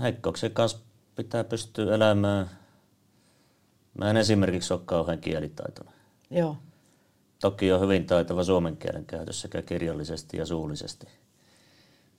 heikkouksien 0.00 0.52
kanssa 0.52 0.78
pitää 1.16 1.44
pystyä 1.44 1.94
elämään. 1.94 2.50
Mä 3.98 4.10
en 4.10 4.16
esimerkiksi 4.16 4.72
ole 4.72 4.80
kauhean 4.84 5.18
kielitaitoinen. 5.18 5.94
Joo. 6.30 6.56
Toki 7.40 7.72
on 7.72 7.80
hyvin 7.80 8.06
taitava 8.06 8.44
suomen 8.44 8.76
kielen 8.76 9.04
käytössä 9.04 9.42
sekä 9.42 9.62
kirjallisesti 9.62 10.36
ja 10.36 10.46
suullisesti. 10.46 11.06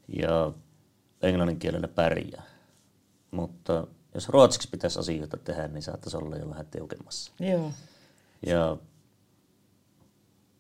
Ja 0.08 0.52
englannin 1.22 1.60
kielellä 1.60 1.88
pärjää. 1.88 2.44
Mutta 3.32 3.88
jos 4.14 4.30
ruotsiksi 4.30 4.70
pitäisi 4.70 5.00
asioita 5.00 5.38
tehdä, 5.38 5.68
niin 5.68 5.84
saattaisi 5.84 6.18
olla 6.18 6.36
jo 6.36 6.50
vähän 6.50 6.66
tiukemmassa. 6.66 7.32
Joo. 7.40 7.72
Ja 8.46 8.78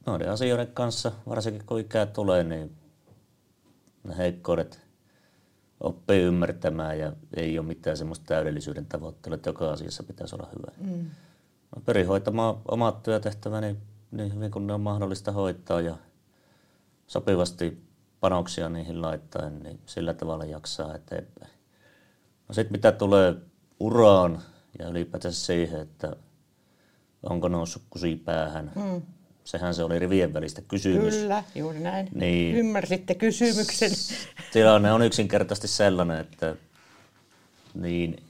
noiden 0.06 0.32
asioiden 0.32 0.68
kanssa, 0.68 1.12
varsinkin 1.30 1.66
kun 1.66 1.80
ikää 1.80 2.06
tulee, 2.06 2.44
niin 2.44 2.76
ne 4.04 4.18
heikkoudet 4.18 4.80
oppii 5.80 6.22
ymmärtämään 6.22 7.00
ja 7.00 7.14
ei 7.36 7.60
ole 7.60 7.68
mitään 7.68 7.98
semmoista 7.98 8.26
täydellisyyden 8.26 8.86
tavoittelua, 8.86 9.36
että 9.36 9.50
joka 9.50 9.72
asiassa 9.72 10.04
pitäisi 10.04 10.36
olla 10.36 10.50
hyvä. 10.58 10.92
Mm. 10.92 11.04
Mä 11.76 11.82
pyrin 11.86 12.08
hoitamaan 12.08 12.56
omat 12.68 13.04
työtehtäväni 13.04 13.78
niin 14.12 14.36
hyvin 14.36 14.52
kuin 14.52 14.68
ne 14.68 14.74
on 14.74 14.82
mahdollista 14.82 15.32
hoitaa 15.32 15.82
ja 15.82 15.96
sopivasti 17.08 17.84
panoksia 18.20 18.70
niihin 18.70 19.02
laittaen, 19.02 19.60
niin 19.60 19.80
sillä 19.86 20.14
tavalla 20.14 20.46
jaksaa 20.46 20.96
eteenpäin. 20.96 21.52
No 22.48 22.54
sitten 22.54 22.72
mitä 22.72 22.92
tulee 22.92 23.36
uraan 23.80 24.42
ja 24.80 24.88
ylipäätään 24.88 25.34
siihen, 25.34 25.82
että 25.82 26.16
onko 27.24 27.48
noussut 27.48 27.84
kusi 27.90 28.16
päähän, 28.16 28.72
mm. 28.76 29.02
sehän 29.44 29.74
se 29.74 29.84
oli 29.84 30.00
rivien 30.00 30.34
välistä 30.34 30.62
kysymys. 30.62 31.16
Kyllä, 31.16 31.44
juuri 31.56 31.80
näin. 31.80 32.10
Niin, 32.14 32.56
Ymmärsitte 32.56 33.16
kysymyksen. 33.16 33.92
Tilanne 34.54 34.92
on 34.92 35.02
yksinkertaisesti 35.02 35.68
sellainen, 35.68 36.20
että 36.20 36.56
niin 37.74 38.24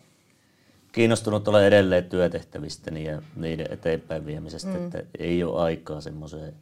kiinnostunut 0.92 1.48
olen 1.48 1.66
edelleen 1.66 2.10
työtehtävistäni 2.10 3.04
ja 3.04 3.22
niiden 3.36 3.68
eteenpäin 3.70 4.26
viemisestä, 4.26 4.70
mm. 4.70 4.86
että 4.86 5.04
ei 5.20 5.44
ole 5.44 5.62
aikaa 5.62 6.02
semmoiseen 6.02 6.56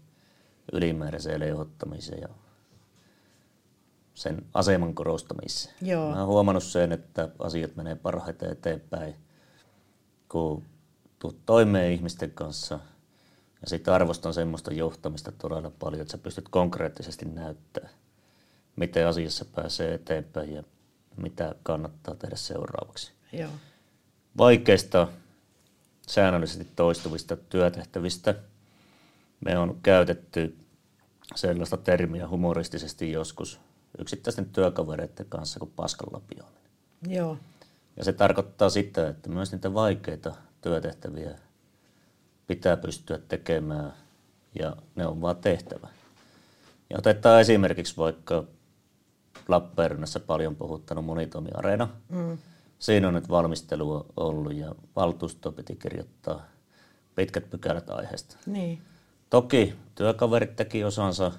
ylimääräiseen 0.74 1.40
lehottamiseen 1.40 2.22
ja 2.22 2.30
sen 4.14 4.46
aseman 4.54 4.94
korostamiseen. 4.94 5.76
Joo. 5.82 6.12
Mä 6.12 6.20
oon 6.20 6.28
huomannut 6.28 6.64
sen, 6.64 6.92
että 6.92 7.30
asiat 7.40 7.76
menee 7.76 7.96
parhaiten 7.96 8.52
eteenpäin, 8.52 9.16
kun 10.30 10.64
tuut 11.20 11.46
toimeen 11.46 11.92
ihmisten 11.92 12.32
kanssa 12.32 12.80
ja 13.62 13.70
sitten 13.70 13.94
arvostan 13.94 14.34
semmoista 14.34 14.74
johtamista 14.74 15.32
todella 15.32 15.72
paljon, 15.80 16.02
että 16.02 16.12
sä 16.12 16.18
pystyt 16.18 16.50
konkreettisesti 16.50 17.26
näyttämään, 17.26 17.94
miten 18.76 19.08
asiassa 19.08 19.46
pääsee 19.46 19.94
eteenpäin 19.94 20.54
ja 20.54 20.64
mitä 21.18 21.56
kannattaa 21.64 22.16
tehdä 22.16 22.36
seuraavaksi. 22.36 23.12
Joo 23.34 23.50
vaikeista 24.38 25.08
säännöllisesti 26.08 26.68
toistuvista 26.76 27.36
työtehtävistä. 27.36 28.36
Me 29.46 29.58
on 29.58 29.80
käytetty 29.84 30.58
sellaista 31.36 31.78
termiä 31.78 32.28
humoristisesti 32.28 33.12
joskus 33.12 33.60
yksittäisten 34.00 34.46
työkavereiden 34.46 35.26
kanssa 35.30 35.60
kuin 35.60 35.72
paskanlapioiminen. 35.76 36.72
Joo. 37.08 37.38
Ja 37.98 38.04
se 38.04 38.14
tarkoittaa 38.14 38.70
sitä, 38.70 39.10
että 39.10 39.30
myös 39.30 39.52
niitä 39.52 39.74
vaikeita 39.74 40.36
työtehtäviä 40.62 41.40
pitää 42.48 42.78
pystyä 42.78 43.20
tekemään 43.28 43.94
ja 44.60 44.76
ne 44.96 45.08
on 45.08 45.22
vaan 45.22 45.36
tehtävä. 45.36 45.88
Ja 46.90 46.98
otetaan 46.98 47.42
esimerkiksi 47.42 47.98
vaikka 47.98 48.44
Lappeenrannassa 49.48 50.20
paljon 50.20 50.56
puhuttanut 50.56 51.06
monitoimiareena. 51.06 51.90
Mm 52.10 52.38
siinä 52.80 53.08
on 53.08 53.14
nyt 53.14 53.30
valmistelua 53.30 54.06
ollut 54.18 54.56
ja 54.56 54.76
valtuusto 54.96 55.52
piti 55.52 55.76
kirjoittaa 55.76 56.46
pitkät 57.16 57.50
pykälät 57.50 57.90
aiheesta. 57.90 58.38
Niin. 58.46 58.82
Toki 59.30 59.74
työkaverit 59.96 60.56
teki 60.56 60.84
osansa, 60.84 61.32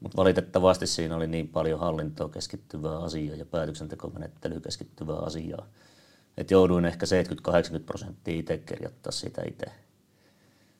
mutta 0.00 0.16
valitettavasti 0.16 0.86
siinä 0.86 1.16
oli 1.16 1.26
niin 1.26 1.48
paljon 1.48 1.80
hallintoa 1.80 2.28
keskittyvää 2.28 2.98
asiaa 2.98 3.36
ja 3.36 3.44
päätöksentekomenettelyä 3.44 4.60
keskittyvää 4.60 5.16
asiaa, 5.16 5.66
että 6.36 6.54
jouduin 6.54 6.84
ehkä 6.84 7.06
70-80 7.78 7.82
prosenttia 7.86 8.34
itse 8.34 8.58
kirjoittaa 8.58 9.12
sitä 9.12 9.42
itse. 9.48 9.66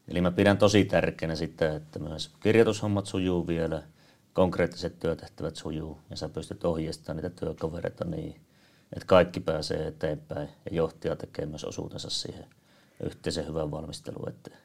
Eli 0.09 0.21
mä 0.21 0.31
pidän 0.31 0.59
tosi 0.59 0.85
tärkeänä 0.85 1.35
sitä, 1.35 1.77
että 1.77 1.99
myös 1.99 2.31
kirjoitushommat 2.41 3.07
sujuu 3.07 3.47
vielä, 3.47 3.83
konkreettiset 4.33 4.99
työtehtävät 4.99 5.57
sujuu 5.57 5.99
ja 6.11 6.17
sä 6.17 6.29
pystyt 6.29 6.65
ohjeistamaan 6.65 7.23
niitä 7.23 7.41
työkavereita 7.41 8.05
niin, 8.05 8.41
että 8.93 9.07
kaikki 9.07 9.41
pääsee 9.41 9.87
eteenpäin 9.87 10.49
ja 10.71 10.77
johtaja 10.77 11.17
tekee 11.17 11.47
myös 11.47 11.65
osuutensa 11.65 12.11
siihen 12.11 12.47
yhteisen 13.03 13.47
hyvän 13.47 13.71
valmisteluun 13.71 14.29
eteen. 14.29 14.59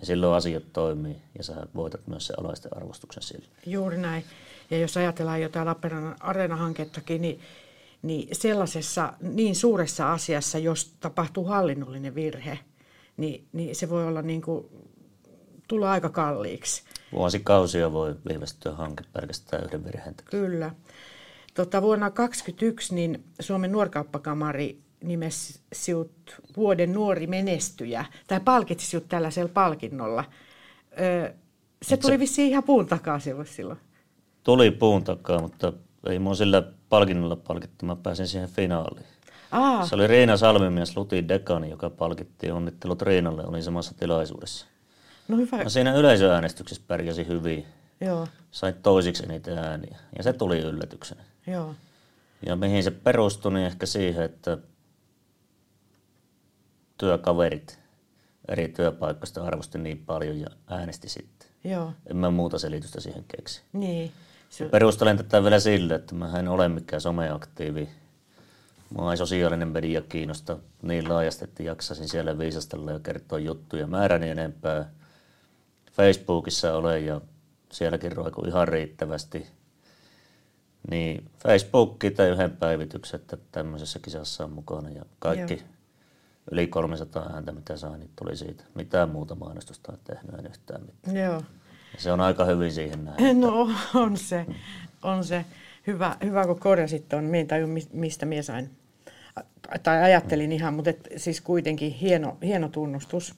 Ja 0.00 0.06
silloin 0.06 0.36
asiat 0.36 0.72
toimii 0.72 1.16
ja 1.38 1.44
sä 1.44 1.66
voitat 1.74 2.06
myös 2.06 2.26
se 2.26 2.34
alaisten 2.38 2.76
arvostuksen 2.76 3.22
sillä. 3.22 3.46
Juuri 3.66 3.98
näin. 3.98 4.24
Ja 4.70 4.78
jos 4.78 4.96
ajatellaan 4.96 5.42
jotain 5.42 5.66
Lappeenrannan 5.66 6.16
areenahankettakin, 6.20 7.22
niin, 7.22 7.40
niin 8.02 8.28
sellaisessa 8.32 9.12
niin 9.20 9.56
suuressa 9.56 10.12
asiassa, 10.12 10.58
jos 10.58 10.94
tapahtuu 11.00 11.44
hallinnollinen 11.44 12.14
virhe, 12.14 12.58
niin, 13.16 13.48
niin 13.52 13.76
se 13.76 13.88
voi 13.88 14.06
olla 14.06 14.22
niin 14.22 14.42
kuin 14.42 14.66
tulla 15.68 15.90
aika 15.90 16.08
kalliiksi. 16.08 16.82
Vuosikausia 17.12 17.92
voi 17.92 18.16
viivästyä 18.28 18.72
hanke 18.72 19.04
pelkästään 19.12 19.64
yhden 19.64 19.84
virheen 19.84 20.14
Kyllä. 20.30 20.70
Tota, 21.54 21.82
vuonna 21.82 22.10
2021 22.10 22.94
niin 22.94 23.24
Suomen 23.40 23.72
nuorkauppakamari 23.72 24.80
nimesi 25.04 25.60
sinut 25.72 26.12
vuoden 26.56 26.92
nuori 26.92 27.26
menestyjä, 27.26 28.04
tai 28.26 28.40
palkitsi 28.40 28.86
sinut 28.86 29.08
tällaisella 29.08 29.50
palkinnolla. 29.54 30.24
Öö, 31.00 31.32
se 31.82 31.96
tuli 31.96 32.18
vissiin 32.18 32.48
ihan 32.48 32.62
puun 32.62 32.86
takaa 32.86 33.18
silloin. 33.18 33.78
Tuli 34.44 34.70
puun 34.70 35.04
takaa, 35.04 35.40
mutta 35.40 35.72
ei 36.08 36.18
mua 36.18 36.34
sillä 36.34 36.62
palkinnolla 36.88 37.36
palkittu. 37.36 37.86
Mä 37.86 37.96
pääsin 37.96 38.26
siihen 38.26 38.48
finaaliin. 38.48 39.06
Aa. 39.52 39.86
Se 39.86 39.94
oli 39.94 40.06
Riina 40.06 40.36
Salmimies, 40.36 40.96
Lutin 40.96 41.28
dekani, 41.28 41.70
joka 41.70 41.90
palkittiin 41.90 42.52
onnittelut 42.52 43.02
Riinalle. 43.02 43.46
Olin 43.46 43.62
samassa 43.62 43.94
tilaisuudessa. 43.94 44.66
No 45.28 45.36
hyvä. 45.36 45.56
Mä 45.62 45.68
siinä 45.68 45.94
yleisöäänestyksessä 45.94 46.82
pärjäsin 46.86 47.28
hyvin. 47.28 47.66
Joo. 48.00 48.26
Sain 48.50 48.74
toisiksi 48.74 49.24
eniten 49.24 49.58
ääniä. 49.58 49.98
Ja 50.16 50.22
se 50.22 50.32
tuli 50.32 50.58
yllätyksenä. 50.58 51.22
Joo. 51.46 51.74
Ja 52.46 52.56
mihin 52.56 52.82
se 52.82 52.90
perustui, 52.90 53.52
niin 53.52 53.66
ehkä 53.66 53.86
siihen, 53.86 54.24
että 54.24 54.58
työkaverit 56.98 57.78
eri 58.48 58.68
työpaikoista 58.68 59.44
arvosti 59.44 59.78
niin 59.78 59.98
paljon 59.98 60.40
ja 60.40 60.46
äänesti 60.66 61.08
sitten. 61.08 61.48
Joo. 61.64 61.92
En 62.06 62.16
mä 62.16 62.30
muuta 62.30 62.58
selitystä 62.58 63.00
siihen 63.00 63.24
keksi. 63.36 63.62
Niin. 63.72 64.12
Se... 64.50 64.64
Perustelen 64.64 65.16
tätä 65.16 65.42
vielä 65.42 65.60
sille, 65.60 65.94
että 65.94 66.14
mä 66.14 66.38
en 66.38 66.48
ole 66.48 66.68
mikään 66.68 67.00
someaktiivi. 67.00 67.88
Mua 68.90 69.10
ei 69.10 69.16
sosiaalinen 69.16 69.68
media 69.68 70.02
kiinnosta 70.02 70.58
niin 70.82 71.08
laajasti, 71.08 71.44
että 71.44 71.62
jaksaisin 71.62 72.08
siellä 72.08 72.38
viisastella 72.38 72.92
ja 72.92 72.98
kertoa 72.98 73.38
juttuja 73.38 73.86
määräni 73.86 74.28
enempää. 74.28 74.90
Facebookissa 75.92 76.74
olen 76.74 77.06
ja 77.06 77.20
sielläkin 77.72 78.12
roiku 78.12 78.44
ihan 78.46 78.68
riittävästi. 78.68 79.46
Niin 80.90 81.24
Facebookki 81.38 82.10
tai 82.10 82.28
yhden 82.28 82.50
päivityksen, 82.50 83.20
että 83.20 83.36
tämmöisessä 83.52 83.98
kisassa 83.98 84.44
on 84.44 84.52
mukana 84.52 84.90
ja 84.90 85.04
kaikki 85.18 85.54
Joo. 85.54 85.64
yli 86.50 86.66
300 86.66 87.30
ääntä, 87.32 87.52
mitä 87.52 87.76
sain, 87.76 88.00
niin 88.00 88.10
tuli 88.16 88.36
siitä. 88.36 88.64
Mitään 88.74 89.10
muuta 89.10 89.34
mainostusta 89.34 89.92
en 89.92 89.98
tehnyt, 90.04 90.38
en 90.38 90.46
yhtään 90.46 90.80
mitään. 90.80 91.16
Joo. 91.16 91.42
Ja 91.94 92.00
se 92.00 92.12
on 92.12 92.20
aika 92.20 92.44
hyvin 92.44 92.72
siihen 92.72 93.04
näin. 93.04 93.40
No 93.40 93.68
on 93.94 94.16
se, 94.16 94.46
on 95.02 95.24
se. 95.24 95.44
Hyvä, 95.86 96.16
hyvä 96.24 96.46
kun 96.46 96.60
korjasit 96.60 97.08
tuon. 97.08 97.24
Mie 97.24 97.40
en 97.40 97.86
mistä 97.92 98.26
minä 98.26 98.42
sain. 98.42 98.70
Tai 99.82 100.02
ajattelin 100.02 100.52
ihan, 100.52 100.74
mutta 100.74 100.90
et, 100.90 101.08
siis 101.16 101.40
kuitenkin 101.40 101.92
hieno, 101.92 102.36
hieno 102.42 102.68
tunnustus. 102.68 103.34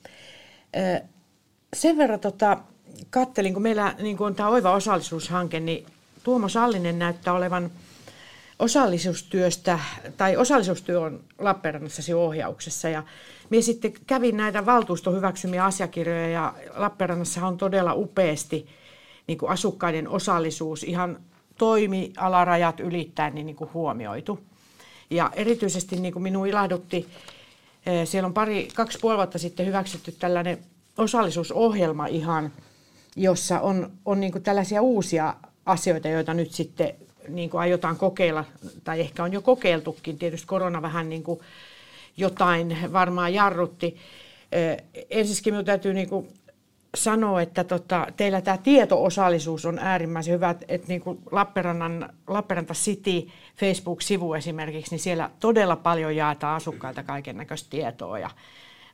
Sen 1.76 1.99
verran 1.99 2.20
tota, 2.20 2.58
kattelin, 3.11 3.52
kun 3.52 3.62
meillä 3.62 3.94
niin 4.02 4.16
kun 4.16 4.26
on 4.26 4.34
tämä 4.34 4.49
Oiva 4.49 4.72
osallisuushanke, 4.72 5.61
niin 5.61 5.87
Tuomo 6.22 6.48
Sallinen 6.48 6.98
näyttää 6.98 7.34
olevan 7.34 7.70
osallisuustyöstä, 8.58 9.78
tai 10.16 10.36
osallisuustyö 10.36 11.00
on 11.00 11.20
Lappeenrannassa 11.38 12.16
ohjauksessa. 12.16 12.88
Ja 12.88 13.02
minä 13.50 13.62
sitten 13.62 13.92
kävin 14.06 14.36
näitä 14.36 14.66
valtuuston 14.66 15.16
hyväksymiä 15.16 15.64
asiakirjoja, 15.64 16.28
ja 16.28 16.54
Lappeenrannassa 16.74 17.46
on 17.46 17.58
todella 17.58 17.94
upeasti 17.94 18.66
niin 19.26 19.38
kuin 19.38 19.50
asukkaiden 19.50 20.08
osallisuus 20.08 20.82
ihan 20.82 21.18
toimialarajat 21.58 22.80
ylittäen 22.80 23.34
niin, 23.34 23.46
niin 23.46 23.56
kuin 23.56 23.70
huomioitu. 23.74 24.40
Ja 25.10 25.30
erityisesti 25.34 25.96
niin 25.96 26.12
kuin 26.12 26.22
minun 26.22 26.46
ilahdutti, 26.46 27.08
eh, 27.86 28.08
siellä 28.08 28.26
on 28.26 28.34
pari, 28.34 28.68
kaksi 28.74 28.98
puoli 28.98 29.16
vuotta 29.16 29.38
sitten 29.38 29.66
hyväksytty 29.66 30.12
tällainen 30.12 30.58
osallisuusohjelma 30.98 32.06
ihan, 32.06 32.52
jossa 33.16 33.60
on, 33.60 33.90
on 34.04 34.20
niin 34.20 34.32
kuin 34.32 34.44
tällaisia 34.44 34.82
uusia 34.82 35.34
asioita, 35.66 36.09
joita 36.09 36.35
nyt 36.35 36.52
sitten 36.52 36.95
niin 37.28 37.50
kuin 37.50 37.61
aiotaan 37.61 37.97
kokeilla, 37.97 38.45
tai 38.85 39.00
ehkä 39.00 39.25
on 39.25 39.33
jo 39.33 39.42
kokeiltukin. 39.42 40.19
Tietysti 40.19 40.46
korona 40.46 40.83
vähän 40.83 41.09
niin 41.09 41.22
kuin 41.22 41.40
jotain 42.16 42.77
varmaan 42.92 43.35
jarrutti. 43.35 43.96
Ensinnäkin 45.11 45.55
minun 45.55 45.64
täytyy 45.64 45.94
niin 45.94 46.09
kuin 46.09 46.29
sanoa, 46.94 47.42
että 47.42 47.64
tota, 47.64 48.07
teillä 48.16 48.40
tämä 48.40 48.57
tieto-osallisuus 48.57 49.64
on 49.64 49.79
äärimmäisen 49.79 50.35
hyvä, 50.35 50.51
että, 50.51 50.88
niin 50.88 51.01
kuin 51.01 51.18
Lappeenranta 52.27 52.75
City 52.75 53.29
Facebook-sivu 53.57 54.35
esimerkiksi, 54.35 54.90
niin 54.90 55.01
siellä 55.01 55.31
todella 55.40 55.77
paljon 55.77 56.16
jaetaan 56.16 56.57
asukkailta 56.57 57.03
kaiken 57.03 57.37
näköistä 57.37 57.70
tietoa 57.70 58.18
ja 58.18 58.31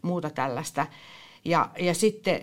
muuta 0.02 0.30
tällaista. 0.30 0.86
Ja, 1.44 1.70
ja 1.78 1.94
sitten 1.94 2.40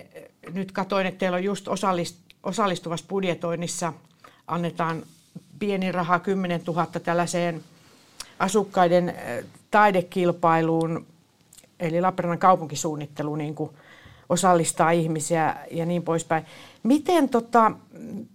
nyt 0.52 0.72
katsoin, 0.72 1.06
että 1.06 1.18
teillä 1.18 1.36
on 1.36 1.44
just 1.44 1.68
osallist, 1.68 2.16
osallistuvassa 2.42 3.06
budjetoinnissa 3.08 3.92
annetaan 4.46 5.02
pieni 5.58 5.92
raha, 5.92 6.18
10 6.18 6.60
000 6.66 6.86
tällaiseen 6.86 7.62
asukkaiden 8.38 9.14
taidekilpailuun, 9.70 11.06
eli 11.80 12.00
Lappeenrannan 12.00 12.38
kaupunkisuunnittelu 12.38 13.36
niin 13.36 13.54
kuin 13.54 13.70
osallistaa 14.28 14.90
ihmisiä 14.90 15.56
ja 15.70 15.86
niin 15.86 16.02
poispäin. 16.02 16.44
Miten, 16.82 17.28
tota, 17.28 17.72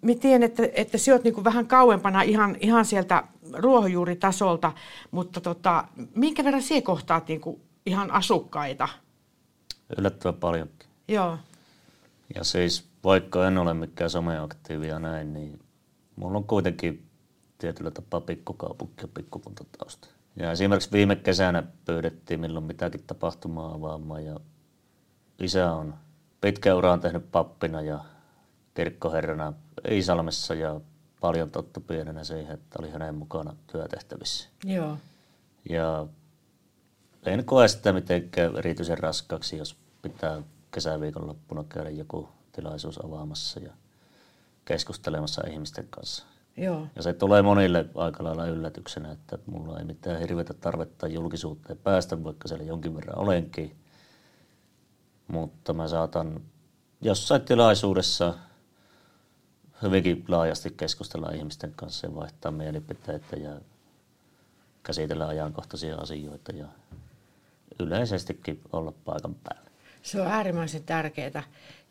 miten 0.02 0.43
että, 0.43 0.63
että 0.74 0.97
sä 0.97 1.13
oot 1.13 1.24
niin 1.24 1.34
kuin 1.34 1.43
vähän 1.43 1.67
kauempana 1.67 2.21
ihan, 2.21 2.58
ihan 2.60 2.86
sieltä 2.86 3.24
ruohonjuuritasolta, 3.54 4.71
mutta 5.12 5.41
tota, 5.41 5.88
minkä 6.15 6.43
verran 6.43 6.62
sinä 6.62 6.82
kohtaat 6.82 7.28
niin 7.28 7.41
kuin 7.41 7.62
ihan 7.86 8.12
asukkaita? 8.12 8.88
Yllättävän 9.97 10.39
paljonkin. 10.39 10.88
Joo. 11.08 11.38
Ja 12.36 12.43
siis 12.43 12.86
vaikka 13.04 13.47
en 13.47 13.58
ole 13.58 13.74
mikään 13.74 14.10
someaktiivia 14.10 15.00
näin, 15.00 15.34
niin 15.34 15.60
mulla 16.21 16.38
on 16.38 16.43
kuitenkin 16.43 17.05
tietyllä 17.57 17.91
tapaa 17.91 18.21
pikkukaupunki 18.21 19.01
ja 19.01 19.07
pikkukuntatausta. 19.07 20.07
Ja 20.36 20.51
esimerkiksi 20.51 20.91
viime 20.91 21.15
kesänä 21.15 21.63
pyydettiin 21.86 22.39
milloin 22.39 22.65
mitäkin 22.65 23.03
tapahtumaa 23.07 23.73
avaamaan 23.73 24.25
ja 24.25 24.39
isä 25.39 25.71
on 25.71 25.93
pitkä 26.41 26.75
ura 26.75 26.93
on 26.93 26.99
tehnyt 26.99 27.31
pappina 27.31 27.81
ja 27.81 28.05
kirkkoherrana 28.73 29.53
Iisalmessa 29.91 30.53
ja 30.53 30.81
paljon 31.21 31.51
totta 31.51 31.79
pienenä 31.79 32.23
siihen, 32.23 32.53
että 32.53 32.79
oli 32.79 32.89
hänen 32.89 33.15
mukana 33.15 33.55
työtehtävissä. 33.67 34.49
Joo. 34.63 34.97
Ja 35.69 36.07
en 37.25 37.45
koe 37.45 37.67
sitä 37.67 37.93
mitenkään 37.93 38.57
erityisen 38.57 38.97
raskaaksi, 38.97 39.57
jos 39.57 39.77
pitää 40.01 40.41
kesäviikonloppuna 40.71 41.63
käydä 41.63 41.89
joku 41.89 42.29
tilaisuus 42.51 43.05
avaamassa 43.05 43.60
ja 43.60 43.71
keskustelemassa 44.65 45.47
ihmisten 45.47 45.88
kanssa. 45.89 46.26
Joo. 46.58 46.88
Ja 46.95 47.02
se 47.02 47.13
tulee 47.13 47.41
monille 47.41 47.86
aika 47.95 48.24
lailla 48.24 48.45
yllätyksenä, 48.45 49.12
että 49.12 49.38
mulla 49.45 49.80
ei 49.80 49.86
mitään 49.86 50.19
hirveätä 50.19 50.54
tarvetta 50.54 51.08
julkisuuteen 51.08 51.78
päästä, 51.78 52.24
vaikka 52.24 52.47
siellä 52.47 52.65
jonkin 52.65 52.95
verran 52.95 53.19
olenkin. 53.19 53.76
Mutta 55.28 55.74
mä 55.74 55.88
saatan 55.88 56.41
jossain 57.02 57.41
tilaisuudessa 57.41 58.34
hyvinkin 59.82 60.26
laajasti 60.28 60.69
keskustella 60.78 61.30
ihmisten 61.30 61.74
kanssa 61.76 62.08
ja 62.08 62.15
vaihtaa 62.15 62.52
mielipiteitä 62.52 63.36
ja 63.36 63.62
käsitellä 64.84 65.28
ajankohtaisia 65.28 65.95
asioita 65.95 66.52
ja 66.52 66.65
yleisestikin 67.80 68.62
olla 68.71 68.93
paikan 69.06 69.36
päällä. 69.36 69.71
Se 70.02 70.21
on 70.21 70.28
äärimmäisen 70.28 70.84
tärkeää 70.84 71.43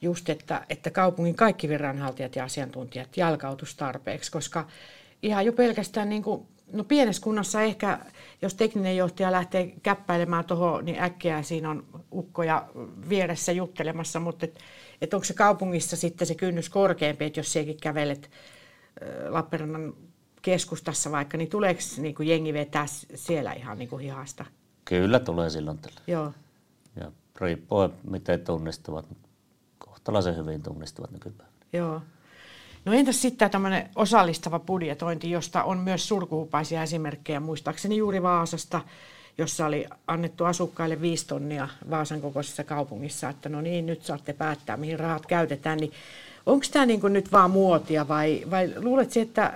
just, 0.02 0.28
että, 0.28 0.66
että 0.68 0.90
kaupungin 0.90 1.34
kaikki 1.34 1.68
viranhaltijat 1.68 2.36
ja 2.36 2.44
asiantuntijat 2.44 3.16
jalkautus 3.16 3.74
tarpeeksi, 3.74 4.32
koska 4.32 4.66
ihan 5.22 5.46
jo 5.46 5.52
pelkästään 5.52 6.08
niin 6.08 6.22
kuin, 6.22 6.46
no 6.72 6.84
pienessä 6.84 7.22
kunnassa 7.22 7.62
ehkä, 7.62 7.98
jos 8.42 8.54
tekninen 8.54 8.96
johtaja 8.96 9.32
lähtee 9.32 9.74
käppäilemään 9.82 10.44
tuohon, 10.44 10.84
niin 10.84 11.02
äkkiä 11.02 11.42
siinä 11.42 11.70
on 11.70 11.86
ukkoja 12.12 12.68
vieressä 13.08 13.52
juttelemassa, 13.52 14.20
mutta 14.20 14.46
et, 14.46 14.58
et 15.00 15.14
onko 15.14 15.24
se 15.24 15.34
kaupungissa 15.34 15.96
sitten 15.96 16.26
se 16.26 16.34
kynnys 16.34 16.68
korkeampi, 16.68 17.24
että 17.24 17.40
jos 17.40 17.52
sekin 17.52 17.76
kävelet 17.82 18.30
Lappeenrannan 19.28 19.94
keskustassa 20.42 21.10
vaikka, 21.10 21.36
niin 21.36 21.50
tuleeko 21.50 21.80
niin 21.96 22.14
kuin 22.14 22.28
jengi 22.28 22.52
vetää 22.52 22.86
siellä 23.14 23.52
ihan 23.52 23.78
niin 23.78 23.88
kuin 23.88 24.02
hihasta? 24.02 24.44
Kyllä 24.84 25.20
tulee 25.20 25.50
silloin 25.50 25.78
tällä. 25.78 26.00
Joo. 26.06 26.32
Ja 26.96 27.12
riippuen 27.40 27.90
miten 28.10 28.40
tunnistavat, 28.40 29.06
kohtalaisen 30.00 30.36
hyvin 30.36 30.62
tunnistavat 30.62 31.10
nykypäivänä. 31.10 31.56
Joo. 31.72 32.02
No 32.84 32.92
entäs 32.92 33.22
sitten 33.22 33.50
tämmöinen 33.50 33.88
osallistava 33.96 34.58
budjetointi, 34.58 35.30
josta 35.30 35.64
on 35.64 35.78
myös 35.78 36.08
surkuhupaisia 36.08 36.82
esimerkkejä, 36.82 37.40
muistaakseni 37.40 37.96
juuri 37.96 38.22
Vaasasta, 38.22 38.80
jossa 39.38 39.66
oli 39.66 39.86
annettu 40.06 40.44
asukkaille 40.44 41.00
viisi 41.00 41.26
tonnia 41.26 41.68
Vaasan 41.90 42.20
kokoisessa 42.20 42.64
kaupungissa, 42.64 43.28
että 43.28 43.48
no 43.48 43.60
niin, 43.60 43.86
nyt 43.86 44.02
saatte 44.02 44.32
päättää, 44.32 44.76
mihin 44.76 45.00
rahat 45.00 45.26
käytetään, 45.26 45.78
niin 45.78 45.92
onko 46.46 46.66
tämä 46.72 46.86
niin 46.86 47.00
nyt 47.08 47.32
vaan 47.32 47.50
muotia 47.50 48.08
vai, 48.08 48.44
vai 48.50 48.74
luuletko, 48.76 49.20
että 49.20 49.52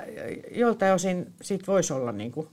joltain 0.54 0.94
osin 0.94 1.32
siitä 1.42 1.64
voisi 1.66 1.92
olla 1.92 2.12
niin 2.12 2.32
kuin 2.32 2.48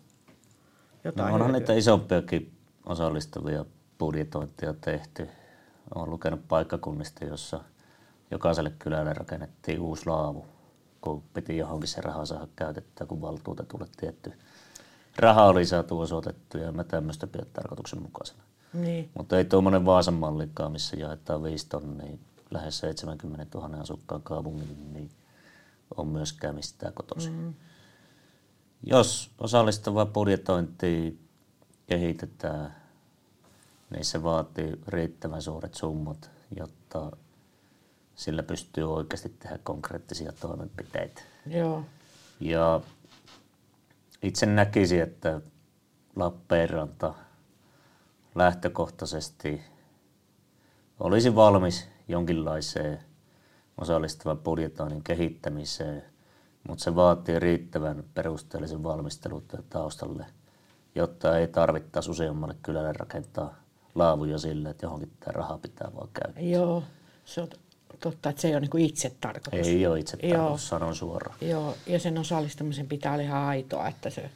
jotain 1.03 1.29
no 1.29 1.35
onhan 1.35 1.53
niitä 1.53 1.73
isompiakin 1.73 2.51
osallistavia 2.85 3.65
budjetointia 3.97 4.73
tehty. 4.73 5.29
Olen 5.95 6.09
lukenut 6.09 6.47
paikkakunnista, 6.47 7.25
jossa 7.25 7.59
jokaiselle 8.31 8.73
kylälle 8.79 9.13
rakennettiin 9.13 9.79
uusi 9.79 10.07
laavu, 10.07 10.45
kun 11.01 11.23
piti 11.33 11.57
johonkin 11.57 11.87
se 11.87 12.01
raha 12.01 12.25
saada 12.25 12.47
käytettyä, 12.55 13.07
kun 13.07 13.21
valtuutetulle 13.21 13.87
tietty 13.97 14.33
raha 15.17 15.45
oli 15.45 15.65
saatu 15.65 15.99
osoitettu 15.99 16.57
ja 16.57 16.71
mä 16.71 16.83
tämmöistä 16.83 17.27
pidä 17.27 17.45
tarkoituksenmukaisena. 17.53 18.43
Niin. 18.73 19.09
Mutta 19.17 19.37
ei 19.37 19.45
tuommoinen 19.45 19.85
Vaasan 19.85 20.13
mallikaan, 20.13 20.71
missä 20.71 20.97
jaetaan 20.97 21.43
5 21.43 21.67
tonnia 21.69 22.17
lähes 22.51 22.77
70 22.79 23.57
000 23.57 23.77
asukkaan 23.77 24.21
kaupungin, 24.21 24.93
niin 24.93 25.11
on 25.97 26.07
myöskään 26.07 26.55
mistään 26.55 26.93
kotoisin. 26.93 27.33
Mm. 27.33 27.53
Jos 28.83 29.31
osallistavaa 29.39 30.05
budjetointia 30.05 31.11
kehitetään, 31.87 32.75
niin 33.89 34.05
se 34.05 34.23
vaatii 34.23 34.81
riittävän 34.87 35.41
suuret 35.41 35.73
summat, 35.73 36.31
jotta 36.57 37.11
sillä 38.15 38.43
pystyy 38.43 38.93
oikeasti 38.93 39.29
tehdä 39.29 39.59
konkreettisia 39.63 40.31
toimenpiteitä. 40.31 41.21
Joo. 41.45 41.83
Ja 42.39 42.81
itse 44.21 44.45
näkisin, 44.45 45.01
että 45.01 45.41
Lappeenranta 46.15 47.13
lähtökohtaisesti 48.35 49.61
olisi 50.99 51.35
valmis 51.35 51.87
jonkinlaiseen 52.07 52.99
osallistuvan 53.77 54.37
budjetoinnin 54.37 55.03
kehittämiseen, 55.03 56.03
mutta 56.67 56.83
se 56.83 56.95
vaatii 56.95 57.39
riittävän 57.39 58.03
perusteellisen 58.13 58.83
valmistelutyön 58.83 59.63
taustalle, 59.69 60.25
jotta 60.95 61.37
ei 61.37 61.47
tarvittaisi 61.47 62.11
useammalle 62.11 62.55
kylälle 62.63 62.93
rakentaa 62.93 63.55
laavuja 63.95 64.37
sille, 64.37 64.69
että 64.69 64.85
johonkin 64.85 65.11
tämä 65.19 65.31
raha 65.31 65.57
pitää 65.57 65.91
vaan 65.95 66.09
käyttää. 66.13 66.43
Joo, 66.43 66.83
se 67.25 67.41
on 67.41 67.49
totta, 67.99 68.29
että 68.29 68.41
se 68.41 68.47
ei 68.47 68.55
ole 68.55 68.61
niin 68.61 68.85
itse 68.85 69.11
tarkoitus. 69.21 69.67
Ei 69.67 69.87
ole 69.87 69.99
itse 69.99 70.17
tarkoitus, 70.17 70.67
sanon 70.67 70.95
suoraan. 70.95 71.37
Joo, 71.41 71.77
ja 71.87 71.99
sen 71.99 72.17
osallistumisen 72.17 72.87
pitää 72.87 73.13
olla 73.13 73.23
ihan 73.23 73.43
aitoa, 73.43 73.87
että 73.87 74.09
se 74.09 74.29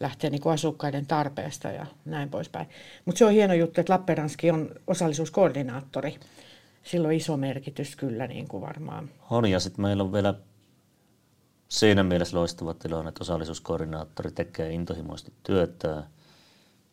lähtee 0.00 0.30
niin 0.30 0.40
kuin 0.40 0.52
asukkaiden 0.52 1.06
tarpeesta 1.06 1.68
ja 1.68 1.86
näin 2.04 2.28
poispäin. 2.28 2.68
Mutta 3.04 3.18
se 3.18 3.24
on 3.24 3.32
hieno 3.32 3.54
juttu, 3.54 3.80
että 3.80 3.92
Lappeenranski 3.92 4.50
on 4.50 4.70
osallisuuskoordinaattori. 4.86 6.18
Sillä 6.82 7.08
on 7.08 7.14
iso 7.14 7.36
merkitys 7.36 7.96
kyllä 7.96 8.26
niin 8.26 8.48
kuin 8.48 8.60
varmaan. 8.60 9.10
On, 9.30 9.46
ja 9.50 9.60
sitten 9.60 9.82
meillä 9.82 10.02
on 10.02 10.12
vielä 10.12 10.34
siinä 11.68 12.02
mielessä 12.02 12.36
loistava 12.36 12.74
tilanne, 12.74 13.08
että 13.08 13.24
osallisuuskoordinaattori 13.24 14.30
tekee 14.30 14.72
intohimoisesti 14.72 15.32
työtä. 15.42 16.02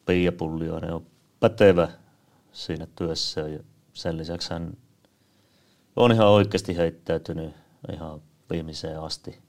Pia 0.05 0.31
Pullioinen 0.31 0.93
on 0.93 1.05
pätevä 1.39 1.89
siinä 2.51 2.87
työssä 2.95 3.41
ja 3.41 3.59
sen 3.93 4.17
lisäksi 4.17 4.49
hän 4.49 4.77
on 5.97 6.11
ihan 6.11 6.27
oikeasti 6.27 6.77
heittäytynyt 6.77 7.55
ihan 7.93 8.21
viimeiseen 8.49 8.99
asti 8.99 9.39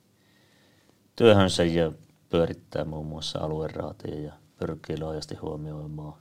työhönsä 1.17 1.65
ja 1.65 1.93
pyörittää 2.31 2.85
muun 2.85 3.07
muassa 3.07 3.39
alueraatia 3.39 4.21
ja 4.21 4.33
pyrkii 4.59 4.99
laajasti 4.99 5.35
huomioimaan 5.35 6.15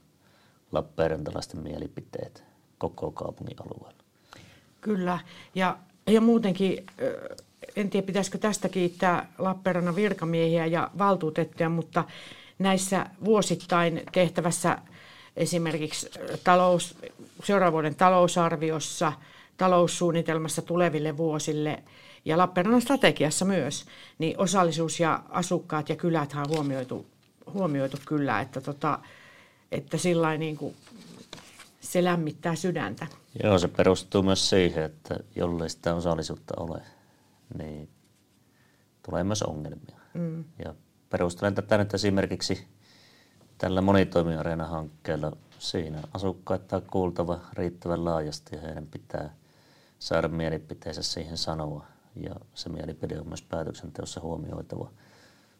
Lappeenrantalaisten 0.72 1.60
mielipiteet 1.60 2.44
koko 2.78 3.10
kaupungin 3.10 3.56
alueella. 3.60 4.02
Kyllä, 4.80 5.18
ja, 5.54 5.78
ja 6.06 6.20
muutenkin, 6.20 6.86
en 7.76 7.90
tiedä 7.90 8.06
pitäisikö 8.06 8.38
tästä 8.38 8.68
kiittää 8.68 9.32
Lappeenrannan 9.38 9.96
virkamiehiä 9.96 10.66
ja 10.66 10.90
valtuutettuja, 10.98 11.68
mutta 11.68 12.04
näissä 12.58 13.06
vuosittain 13.24 14.02
tehtävässä 14.12 14.78
esimerkiksi 15.36 16.10
talous, 16.44 16.94
seuraavan 17.44 17.72
vuoden 17.72 17.94
talousarviossa, 17.94 19.12
taloussuunnitelmassa 19.58 20.62
tuleville 20.62 21.16
vuosille 21.16 21.82
ja 22.24 22.38
Lappeenrannan 22.38 22.82
strategiassa 22.82 23.44
myös, 23.44 23.84
niin 24.18 24.38
osallisuus 24.38 25.00
ja 25.00 25.22
asukkaat 25.28 25.88
ja 25.88 25.96
kylät 25.96 26.34
on 26.36 26.48
huomioitu, 26.48 27.06
huomioitu 27.52 27.96
kyllä, 28.06 28.40
että, 28.40 28.60
tota, 28.60 28.98
että 29.72 29.96
sillä 29.96 30.36
niin 30.36 30.56
kuin 30.56 30.76
se 31.80 32.04
lämmittää 32.04 32.54
sydäntä. 32.54 33.06
Joo, 33.42 33.58
se 33.58 33.68
perustuu 33.68 34.22
myös 34.22 34.50
siihen, 34.50 34.84
että 34.84 35.16
jollei 35.36 35.70
sitä 35.70 35.94
osallisuutta 35.94 36.54
ole, 36.56 36.82
niin 37.58 37.88
tulee 39.06 39.24
myös 39.24 39.42
ongelmia. 39.42 39.98
Mm. 40.14 40.44
Ja 40.64 40.74
perustelen 41.10 41.54
tätä 41.54 41.78
nyt 41.78 41.94
esimerkiksi 41.94 42.66
tällä 43.58 43.80
monitoimiareena-hankkeella. 43.80 45.32
Siinä 45.58 46.02
asukkaita 46.14 46.76
on 46.76 46.82
kuultava 46.82 47.40
riittävän 47.52 48.04
laajasti 48.04 48.56
ja 48.56 48.62
heidän 48.62 48.86
pitää 48.86 49.34
saada 49.98 50.28
mielipiteensä 50.28 51.02
siihen 51.02 51.38
sanoa. 51.38 51.86
Ja 52.16 52.34
se 52.54 52.68
mielipide 52.68 53.20
on 53.20 53.28
myös 53.28 53.42
päätöksenteossa 53.42 54.20
huomioitava. 54.20 54.90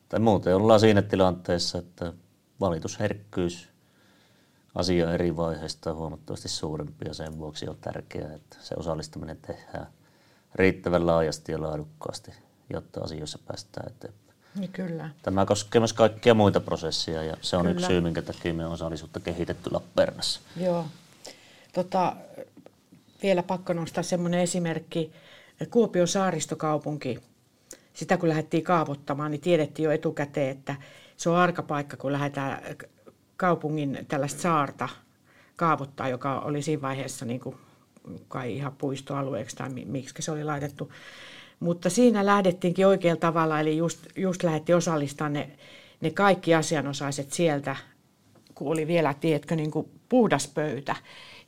Tai 0.09 0.21
muuten 0.21 0.57
ollaan 0.57 0.81
siinä 0.81 1.03
tilanteessa, 1.03 1.79
että 1.79 2.13
valitusherkkyys 2.61 3.69
asia 4.75 5.15
eri 5.15 5.37
vaiheista 5.37 5.91
on 5.91 5.97
huomattavasti 5.97 6.49
suurempi 6.49 7.05
ja 7.09 7.15
sen 7.15 7.39
vuoksi 7.39 7.69
on 7.69 7.77
tärkeää, 7.81 8.35
että 8.35 8.57
se 8.61 8.75
osallistuminen 8.79 9.37
tehdään 9.37 9.87
riittävän 10.55 11.07
laajasti 11.07 11.53
ja 11.53 11.61
laadukkaasti, 11.61 12.33
jotta 12.71 13.01
asioissa 13.01 13.39
päästään 13.47 13.93
eteenpäin. 13.93 14.39
Niin 14.55 14.73
kyllä. 14.73 15.11
Tämä 15.23 15.47
koskee 15.47 15.81
myös 15.81 15.93
kaikkia 15.93 16.35
muita 16.35 16.61
prosesseja 16.61 17.23
ja 17.23 17.37
se 17.41 17.57
on 17.57 17.63
kyllä. 17.63 17.75
yksi 17.75 17.87
syy, 17.87 18.01
minkä 18.01 18.23
takia 18.23 18.55
me 18.55 18.67
on 18.67 18.73
osallisuutta 18.73 19.21
kehitetty 19.21 19.71
Lappeenrannassa. 19.73 20.41
Joo. 20.57 20.87
Tota, 21.73 22.17
vielä 23.23 23.43
pakko 23.43 23.73
nostaa 23.73 24.03
semmoinen 24.03 24.41
esimerkki. 24.41 25.13
Kuopion 25.71 26.09
saaristokaupunki, 26.09 27.19
sitä 27.93 28.17
kun 28.17 28.29
lähdettiin 28.29 28.65
kaavoittamaan, 28.65 29.31
niin 29.31 29.41
tiedettiin 29.41 29.85
jo 29.85 29.91
etukäteen, 29.91 30.51
että 30.51 30.77
se 31.17 31.31
on 31.31 31.37
arka 31.37 31.63
paikka, 31.63 31.97
kun 31.97 32.13
lähdetään 32.13 32.63
kaupungin 33.37 33.99
tällaista 34.09 34.41
saarta 34.41 34.89
kaavoittaa, 35.57 36.09
joka 36.09 36.41
oli 36.41 36.63
siinä 36.63 36.83
vaiheessa 36.83 37.25
niin 37.25 37.41
kuin 37.41 37.57
kai 38.29 38.57
ihan 38.57 38.73
puistoalueeksi 38.79 39.57
tai 39.57 39.69
miksi 39.69 40.15
se 40.19 40.33
oli 40.33 40.45
laitettu. 40.45 40.93
Mutta 41.61 41.91
siinä 41.91 42.27
lähdettiinkin 42.27 42.87
oikealla 42.87 43.21
tavalla, 43.21 43.61
eli 43.61 43.77
just, 43.77 44.07
just 44.17 44.43
lähdettiin 44.43 44.77
osallistamaan 44.77 45.33
ne, 45.33 45.51
ne 46.01 46.11
kaikki 46.11 46.55
asianosaiset 46.55 47.33
sieltä, 47.33 47.77
kun 48.55 48.73
oli 48.73 48.87
vielä, 48.87 49.15
tiedätkö, 49.15 49.57
niin 49.57 49.71
kuin 49.71 49.89
puhdas 50.09 50.49
pöytä. 50.49 50.97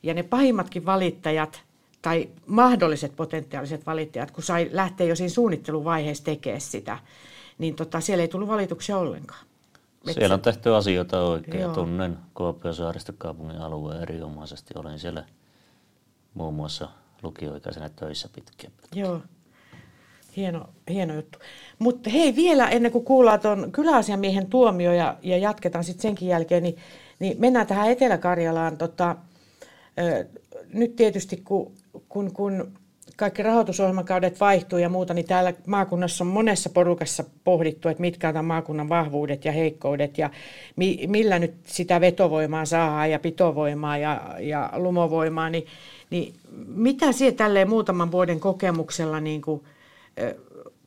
Ja 0.03 0.13
ne 0.13 0.23
pahimmatkin 0.23 0.85
valittajat 0.85 1.61
tai 2.01 2.29
mahdolliset 2.45 3.15
potentiaaliset 3.15 3.85
valittajat, 3.85 4.31
kun 4.31 4.43
sai 4.43 4.69
lähteä 4.71 5.07
jo 5.07 5.15
siinä 5.15 5.29
suunnitteluvaiheessa 5.29 6.23
tekemään 6.23 6.61
sitä, 6.61 6.97
niin 7.57 7.75
tota, 7.75 8.01
siellä 8.01 8.21
ei 8.21 8.27
tullut 8.27 8.49
valituksia 8.49 8.97
ollenkaan. 8.97 9.45
Siellä 10.11 10.33
on 10.33 10.41
tehty 10.41 10.75
asioita 10.75 11.21
oikein. 11.21 11.61
Joo. 11.61 11.73
Tunnen 11.73 12.17
Kuopion 12.33 12.75
saaristokaupungin 12.75 13.57
alueen 13.57 14.01
erinomaisesti. 14.01 14.73
Olen 14.77 14.99
siellä 14.99 15.23
muun 16.33 16.53
muassa 16.53 16.89
lukioikäisenä 17.23 17.89
töissä 17.89 18.29
pitkin. 18.35 18.71
Joo. 18.95 19.21
Hieno, 20.35 20.69
hieno 20.89 21.13
juttu. 21.13 21.39
Mutta 21.79 22.09
hei, 22.09 22.35
vielä 22.35 22.69
ennen 22.69 22.91
kuin 22.91 23.05
kuullaan 23.05 23.39
tuon 23.39 23.71
kyläasiamiehen 23.71 24.47
tuomio 24.47 24.93
ja, 24.93 25.17
ja 25.21 25.37
jatketaan 25.37 25.83
sitten 25.83 26.01
senkin 26.01 26.27
jälkeen, 26.27 26.63
niin, 26.63 26.77
niin 27.19 27.39
mennään 27.39 27.67
tähän 27.67 27.91
Etelä-Karjalaan. 27.91 28.77
Tota, 28.77 29.15
nyt 30.73 30.95
tietysti 30.95 31.37
kun, 31.37 31.71
kun, 32.09 32.33
kun 32.33 32.73
kaikki 33.15 33.43
rahoitusohjelmakaudet 33.43 34.39
vaihtuu 34.39 34.79
ja 34.79 34.89
muuta, 34.89 35.13
niin 35.13 35.25
täällä 35.25 35.53
maakunnassa 35.67 36.23
on 36.23 36.27
monessa 36.27 36.69
porukassa 36.69 37.23
pohdittu, 37.43 37.89
että 37.89 38.01
mitkä 38.01 38.29
ovat 38.29 38.45
maakunnan 38.45 38.89
vahvuudet 38.89 39.45
ja 39.45 39.51
heikkoudet 39.51 40.17
ja 40.17 40.29
mi, 40.75 40.99
millä 41.07 41.39
nyt 41.39 41.53
sitä 41.63 42.01
vetovoimaa 42.01 42.65
saadaan 42.65 43.11
ja 43.11 43.19
pitovoimaa 43.19 43.97
ja, 43.97 44.35
ja 44.39 44.69
lumovoimaa, 44.75 45.49
niin, 45.49 45.67
niin 46.09 46.33
mitä 46.67 47.11
siellä 47.11 47.37
tälleen 47.37 47.69
muutaman 47.69 48.11
vuoden 48.11 48.39
kokemuksella, 48.39 49.19
niin 49.19 49.41
kuin, 49.41 49.63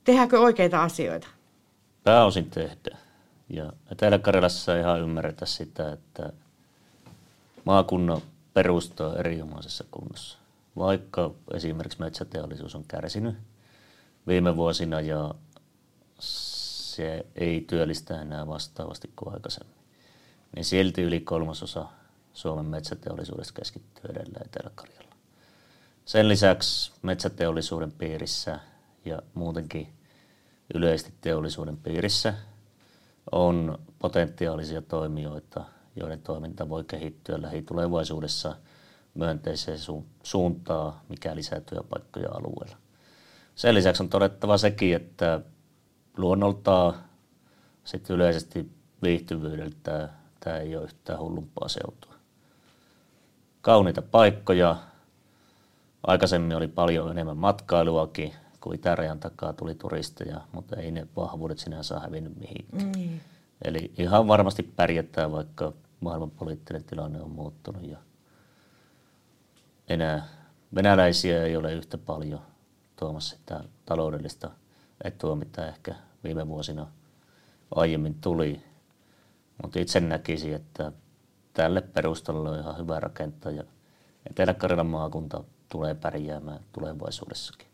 tehdäänkö 0.04 0.40
oikeita 0.40 0.82
asioita? 0.82 1.26
Pääosin 2.04 2.50
tehdään. 2.50 2.98
Ja 3.48 3.72
Etelä-Karjalassa 3.92 4.74
ei 4.74 4.80
ihan 4.80 5.00
ymmärretä 5.00 5.46
sitä, 5.46 5.92
että 5.92 6.32
maakunnan 7.64 8.20
perusta 8.54 9.08
on 9.08 9.18
erinomaisessa 9.18 9.84
kunnossa 9.90 10.38
vaikka 10.78 11.34
esimerkiksi 11.54 12.00
metsäteollisuus 12.00 12.74
on 12.74 12.84
kärsinyt 12.88 13.36
viime 14.26 14.56
vuosina 14.56 15.00
ja 15.00 15.34
se 16.18 17.26
ei 17.34 17.60
työllistä 17.60 18.22
enää 18.22 18.46
vastaavasti 18.46 19.10
kuin 19.16 19.34
aikaisemmin, 19.34 19.76
niin 20.54 20.64
silti 20.64 21.02
yli 21.02 21.20
kolmasosa 21.20 21.86
Suomen 22.32 22.66
metsäteollisuudesta 22.66 23.54
keskittyy 23.54 24.10
edelleen 24.10 24.46
Etelä-Karjalla. 24.46 25.14
Sen 26.04 26.28
lisäksi 26.28 26.92
metsäteollisuuden 27.02 27.92
piirissä 27.92 28.60
ja 29.04 29.22
muutenkin 29.34 29.88
yleisesti 30.74 31.14
teollisuuden 31.20 31.76
piirissä 31.76 32.34
on 33.32 33.78
potentiaalisia 33.98 34.82
toimijoita, 34.82 35.64
joiden 35.96 36.22
toiminta 36.22 36.68
voi 36.68 36.84
kehittyä 36.84 37.42
lähitulevaisuudessa– 37.42 38.56
myönteiseen 39.14 39.78
suuntaan, 40.22 40.92
mikä 41.08 41.36
lisää 41.36 41.60
työpaikkoja 41.60 42.28
alueella. 42.30 42.76
Sen 43.54 43.74
lisäksi 43.74 44.02
on 44.02 44.08
todettava 44.08 44.58
sekin, 44.58 44.96
että 44.96 45.40
luonnoltaan 46.16 46.94
sitten 47.84 48.16
yleisesti 48.16 48.70
viihtyvyydeltä 49.02 50.08
tämä 50.40 50.56
ei 50.56 50.76
ole 50.76 50.84
yhtään 50.84 51.18
hullumpaa 51.18 51.68
seutua. 51.68 52.14
Kauniita 53.60 54.02
paikkoja. 54.02 54.76
Aikaisemmin 56.06 56.56
oli 56.56 56.68
paljon 56.68 57.10
enemmän 57.10 57.36
matkailuakin, 57.36 58.34
kun 58.60 58.74
itärajan 58.74 59.20
takaa 59.20 59.52
tuli 59.52 59.74
turisteja, 59.74 60.40
mutta 60.52 60.76
ei 60.76 60.90
ne 60.90 61.06
vahvuudet 61.16 61.58
sinänsä 61.58 62.00
hävinnyt 62.00 62.36
mihinkään. 62.36 62.92
Mm. 62.96 63.20
Eli 63.64 63.92
ihan 63.98 64.28
varmasti 64.28 64.62
pärjätään, 64.62 65.32
vaikka 65.32 65.72
maailmanpoliittinen 66.00 66.84
tilanne 66.84 67.22
on 67.22 67.30
muuttunut 67.30 67.82
ja 67.82 67.98
enää 69.88 70.28
venäläisiä 70.74 71.42
ei 71.44 71.56
ole 71.56 71.72
yhtä 71.72 71.98
paljon 71.98 72.40
tuomassa 72.96 73.36
sitä 73.36 73.64
taloudellista 73.86 74.50
etua, 75.04 75.36
mitä 75.36 75.68
ehkä 75.68 75.94
viime 76.24 76.48
vuosina 76.48 76.86
aiemmin 77.74 78.14
tuli. 78.20 78.64
Mutta 79.62 79.78
itse 79.80 80.00
näkisin, 80.00 80.54
että 80.54 80.92
tälle 81.52 81.80
perustalle 81.80 82.50
on 82.50 82.58
ihan 82.58 82.78
hyvä 82.78 83.00
rakentaa 83.00 83.52
ja 83.52 83.64
Etelä-Karjalan 84.30 84.86
maakunta 84.86 85.44
tulee 85.68 85.94
pärjäämään 85.94 86.60
tulevaisuudessakin. 86.72 87.68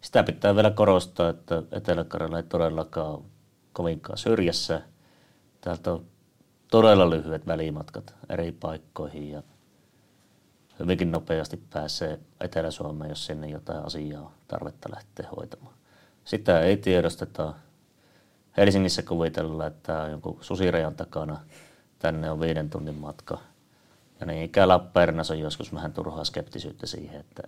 Sitä 0.00 0.22
pitää 0.22 0.54
vielä 0.54 0.70
korostaa, 0.70 1.28
että 1.28 1.62
Etelä-Karjala 1.72 2.36
ei 2.36 2.42
todellakaan 2.42 3.22
kovinkaan 3.72 4.18
syrjässä. 4.18 4.82
Täältä 5.66 5.92
on 5.92 6.06
todella 6.70 7.10
lyhyet 7.10 7.46
välimatkat 7.46 8.14
eri 8.28 8.52
paikkoihin 8.52 9.30
ja 9.30 9.42
hyvinkin 10.78 11.10
nopeasti 11.10 11.56
pääsee 11.56 12.20
Etelä-Suomeen, 12.40 13.08
jos 13.08 13.26
sinne 13.26 13.48
jotain 13.48 13.84
asiaa 13.84 14.34
tarvetta 14.48 14.88
lähteä 14.94 15.28
hoitamaan. 15.36 15.74
Sitä 16.24 16.60
ei 16.60 16.76
tiedosteta. 16.76 17.54
Helsingissä 18.56 19.02
kuvitellaan, 19.02 19.72
että 19.72 20.02
on 20.02 20.10
jonkun 20.10 20.38
susirajan 20.40 20.94
takana. 20.94 21.40
Tänne 21.98 22.30
on 22.30 22.40
viiden 22.40 22.70
tunnin 22.70 22.94
matka. 22.94 23.38
Ja 24.20 24.26
niin 24.26 24.42
ikään 24.42 24.68
Lappeenrannassa 24.68 25.34
on 25.34 25.40
joskus 25.40 25.74
vähän 25.74 25.92
turhaa 25.92 26.24
skeptisyyttä 26.24 26.86
siihen, 26.86 27.20
että 27.20 27.42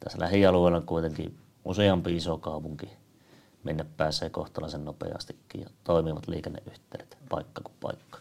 tässä 0.00 0.20
lähialueella 0.20 0.78
on 0.78 0.86
kuitenkin 0.86 1.38
useampi 1.64 2.16
iso 2.16 2.38
kaupunki, 2.38 2.90
minne 3.64 3.86
pääsee 3.96 4.30
kohtalaisen 4.30 4.84
nopeastikin 4.84 5.60
ja 5.60 5.70
toimivat 5.84 6.28
liikenneyhteydet 6.28 7.18
paikka 7.28 7.60
kuin 7.62 7.74
paikka. 7.80 8.18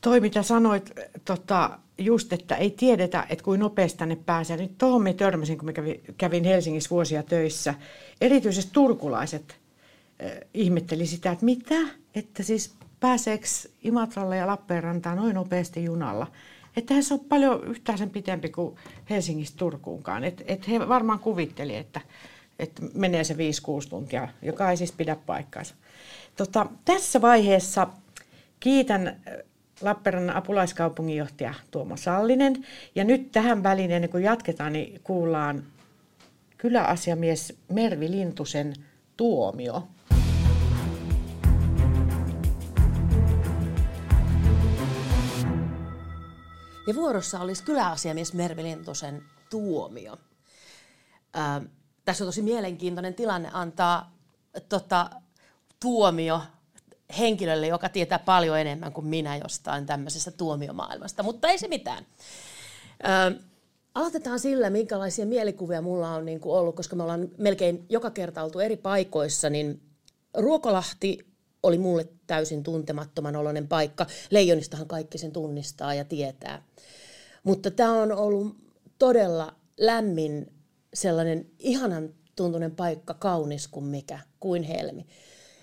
Toi 0.00 0.20
mitä 0.20 0.42
sanoit, 0.42 0.92
tota, 1.24 1.78
just, 1.98 2.32
että 2.32 2.56
ei 2.56 2.70
tiedetä, 2.70 3.26
että 3.30 3.44
kuin 3.44 3.60
nopeasti 3.60 3.98
tänne 3.98 4.16
pääsee. 4.16 4.56
Nyt 4.56 4.78
tuohon 4.78 5.02
me 5.02 5.14
törmäsin, 5.14 5.58
kun 5.58 5.66
mä 5.66 5.72
kävin, 5.72 6.00
kävin 6.18 6.44
Helsingissä 6.44 6.90
vuosia 6.90 7.22
töissä. 7.22 7.74
Erityisesti 8.20 8.72
turkulaiset 8.72 9.56
äh, 10.24 10.30
ihmetteli 10.54 11.06
sitä, 11.06 11.30
että 11.30 11.44
mitä, 11.44 11.74
että 12.14 12.42
siis 12.42 12.74
pääseekö 13.00 13.46
Imatralle 13.82 14.36
ja 14.36 14.46
Lappeenrantaan 14.46 15.16
noin 15.16 15.34
nopeasti 15.34 15.84
junalla. 15.84 16.26
Että 16.76 17.02
se 17.02 17.14
on 17.14 17.20
paljon 17.20 17.64
yhtään 17.64 17.98
sen 17.98 18.10
pitempi 18.10 18.48
kuin 18.48 18.76
Helsingistä 19.10 19.56
Turkuunkaan. 19.58 20.24
Että 20.24 20.44
et 20.46 20.68
he 20.68 20.88
varmaan 20.88 21.18
kuvitteli, 21.18 21.76
että, 21.76 22.00
että 22.58 22.82
menee 22.94 23.24
se 23.24 23.34
5-6 23.34 23.36
tuntia, 23.88 24.28
joka 24.42 24.70
ei 24.70 24.76
siis 24.76 24.92
pidä 24.92 25.16
paikkaansa. 25.26 25.74
Tota, 26.36 26.66
tässä 26.84 27.20
vaiheessa 27.20 27.86
kiitän 28.60 29.20
Lappeenrannan 29.80 30.36
apulaiskaupunginjohtaja 30.36 31.54
Tuomo 31.70 31.96
Sallinen. 31.96 32.66
Ja 32.94 33.04
nyt 33.04 33.32
tähän 33.32 33.62
väliin, 33.62 33.90
ennen 33.90 34.10
kuin 34.10 34.24
jatketaan, 34.24 34.72
niin 34.72 35.00
kuullaan 35.04 35.64
kyläasiamies 36.58 37.58
Mervi 37.68 38.10
Lintusen 38.10 38.74
tuomio. 39.16 39.88
Ja 46.86 46.94
vuorossa 46.94 47.40
olisi 47.40 47.64
kyläasiamies 47.64 48.34
Mervi 48.34 48.62
Lintusen 48.62 49.22
tuomio. 49.50 50.16
Ää, 51.34 51.62
tässä 52.06 52.24
on 52.24 52.28
tosi 52.28 52.42
mielenkiintoinen 52.42 53.14
tilanne 53.14 53.50
antaa 53.52 54.16
tota, 54.68 55.10
tuomio 55.80 56.40
henkilölle, 57.18 57.66
joka 57.66 57.88
tietää 57.88 58.18
paljon 58.18 58.58
enemmän 58.58 58.92
kuin 58.92 59.06
minä 59.06 59.36
jostain 59.36 59.86
tämmöisestä 59.86 60.30
tuomiomaailmasta, 60.30 61.22
mutta 61.22 61.48
ei 61.48 61.58
se 61.58 61.68
mitään. 61.68 62.06
Ö, 63.04 63.40
aloitetaan 63.94 64.40
sillä, 64.40 64.70
minkälaisia 64.70 65.26
mielikuvia 65.26 65.82
mulla 65.82 66.10
on 66.10 66.24
niin 66.24 66.40
kuin 66.40 66.58
ollut, 66.58 66.76
koska 66.76 66.96
me 66.96 67.02
ollaan 67.02 67.28
melkein 67.38 67.86
joka 67.88 68.10
kerta 68.10 68.42
oltu 68.42 68.60
eri 68.60 68.76
paikoissa, 68.76 69.50
niin 69.50 69.80
Ruokolahti 70.34 71.26
oli 71.62 71.78
mulle 71.78 72.08
täysin 72.26 72.62
tuntemattoman 72.62 73.36
oloinen 73.36 73.68
paikka. 73.68 74.06
Leijonistahan 74.30 74.86
kaikki 74.86 75.18
sen 75.18 75.32
tunnistaa 75.32 75.94
ja 75.94 76.04
tietää. 76.04 76.62
Mutta 77.44 77.70
tämä 77.70 77.92
on 77.92 78.12
ollut 78.12 78.56
todella 78.98 79.54
lämmin, 79.78 80.55
sellainen 80.96 81.50
ihanan 81.58 82.14
tuntunen 82.36 82.76
paikka, 82.76 83.14
kaunis 83.14 83.68
kuin 83.68 83.84
mikä, 83.84 84.18
kuin 84.40 84.62
helmi. 84.62 85.06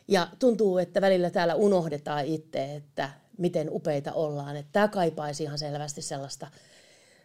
Ja 0.08 0.28
tuntuu, 0.40 0.78
että 0.78 1.02
välillä 1.02 1.30
täällä 1.30 1.56
unohdetaan 1.56 2.26
itse, 2.26 2.76
että 2.76 3.10
miten 3.38 3.70
upeita 3.72 4.14
ollaan. 4.14 4.56
Että 4.56 4.72
tämä 4.72 4.88
kaipaisi 4.88 5.44
ihan 5.44 5.58
selvästi 5.58 6.02
sellaista, 6.02 6.48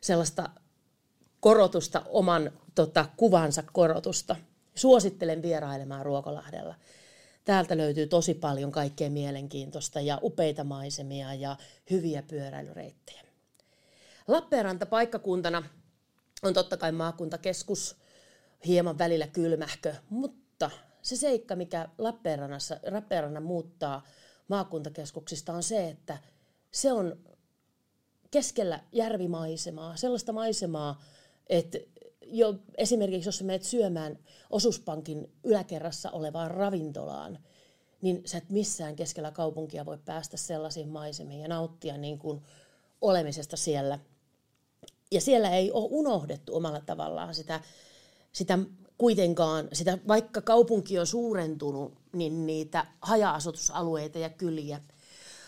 sellaista 0.01 0.51
korotusta, 1.41 2.03
oman 2.09 2.53
tota, 2.75 3.07
kuvansa 3.17 3.63
korotusta. 3.73 4.37
Suosittelen 4.75 5.43
vierailemaan 5.43 6.07
Ruokolahdella. 6.07 6.75
Täältä 7.45 7.77
löytyy 7.77 8.07
tosi 8.07 8.35
paljon 8.35 8.73
kaikkea 8.73 9.11
mielenkiintoista 9.11 10.01
ja 10.01 10.19
upeita 10.23 10.65
maisemia 10.65 11.35
ja 11.35 11.57
hyviä 11.91 12.23
pyöräilyreittejä. 12.23 13.23
Lappeenranta 14.29 14.87
paikkakuntana 14.87 15.63
on 16.43 16.55
totta 16.55 16.77
kai 16.77 16.93
maakuntakeskus, 16.93 17.97
hieman 18.67 18.99
välillä 18.99 19.27
kylmähkö, 19.27 19.95
mutta 20.11 20.71
se 21.03 21.17
seikka, 21.17 21.57
mikä 21.57 21.89
Lappeenrannassa, 21.99 22.81
Lappeenrannan 22.91 23.43
muuttaa 23.43 24.07
maakuntakeskuksista 24.49 25.53
on 25.53 25.63
se, 25.63 25.89
että 25.89 26.19
se 26.71 26.93
on 26.93 27.17
keskellä 28.31 28.81
järvimaisemaa, 28.93 29.97
sellaista 29.97 30.33
maisemaa, 30.33 31.03
että 31.47 31.79
jo 32.23 32.55
esimerkiksi 32.77 33.29
jos 33.29 33.43
menet 33.43 33.63
syömään 33.63 34.19
osuuspankin 34.51 35.33
yläkerrassa 35.45 36.11
olevaan 36.11 36.51
ravintolaan, 36.51 37.39
niin 38.03 38.23
sä 38.25 38.39
et 38.39 38.51
missään 38.51 38.97
keskellä 38.97 39.31
kaupunkia 39.31 39.87
voi 39.87 39.99
päästä 40.05 40.37
sellaisiin 40.37 40.89
maisemiin 40.89 41.41
ja 41.41 41.49
nauttia 41.49 41.97
niin 41.97 42.19
kuin 42.19 42.43
olemisesta 43.01 43.57
siellä. 43.57 43.99
Ja 45.11 45.21
siellä 45.21 45.51
ei 45.51 45.73
ole 45.73 45.89
unohdettu 45.91 46.57
omalla 46.57 46.81
tavallaan 46.81 47.35
sitä, 47.35 47.61
sitä 48.33 48.59
kuitenkaan 48.99 49.69
sitä, 49.73 49.99
vaikka 50.09 50.41
kaupunki 50.41 50.99
on 50.99 51.07
suurentunut, 51.07 51.95
niin 52.13 52.47
niitä 52.47 52.87
haja-asutusalueita 53.01 54.19
ja 54.19 54.31
kyliä. 54.31 54.81